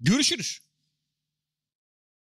Görüşürüz. 0.00 0.63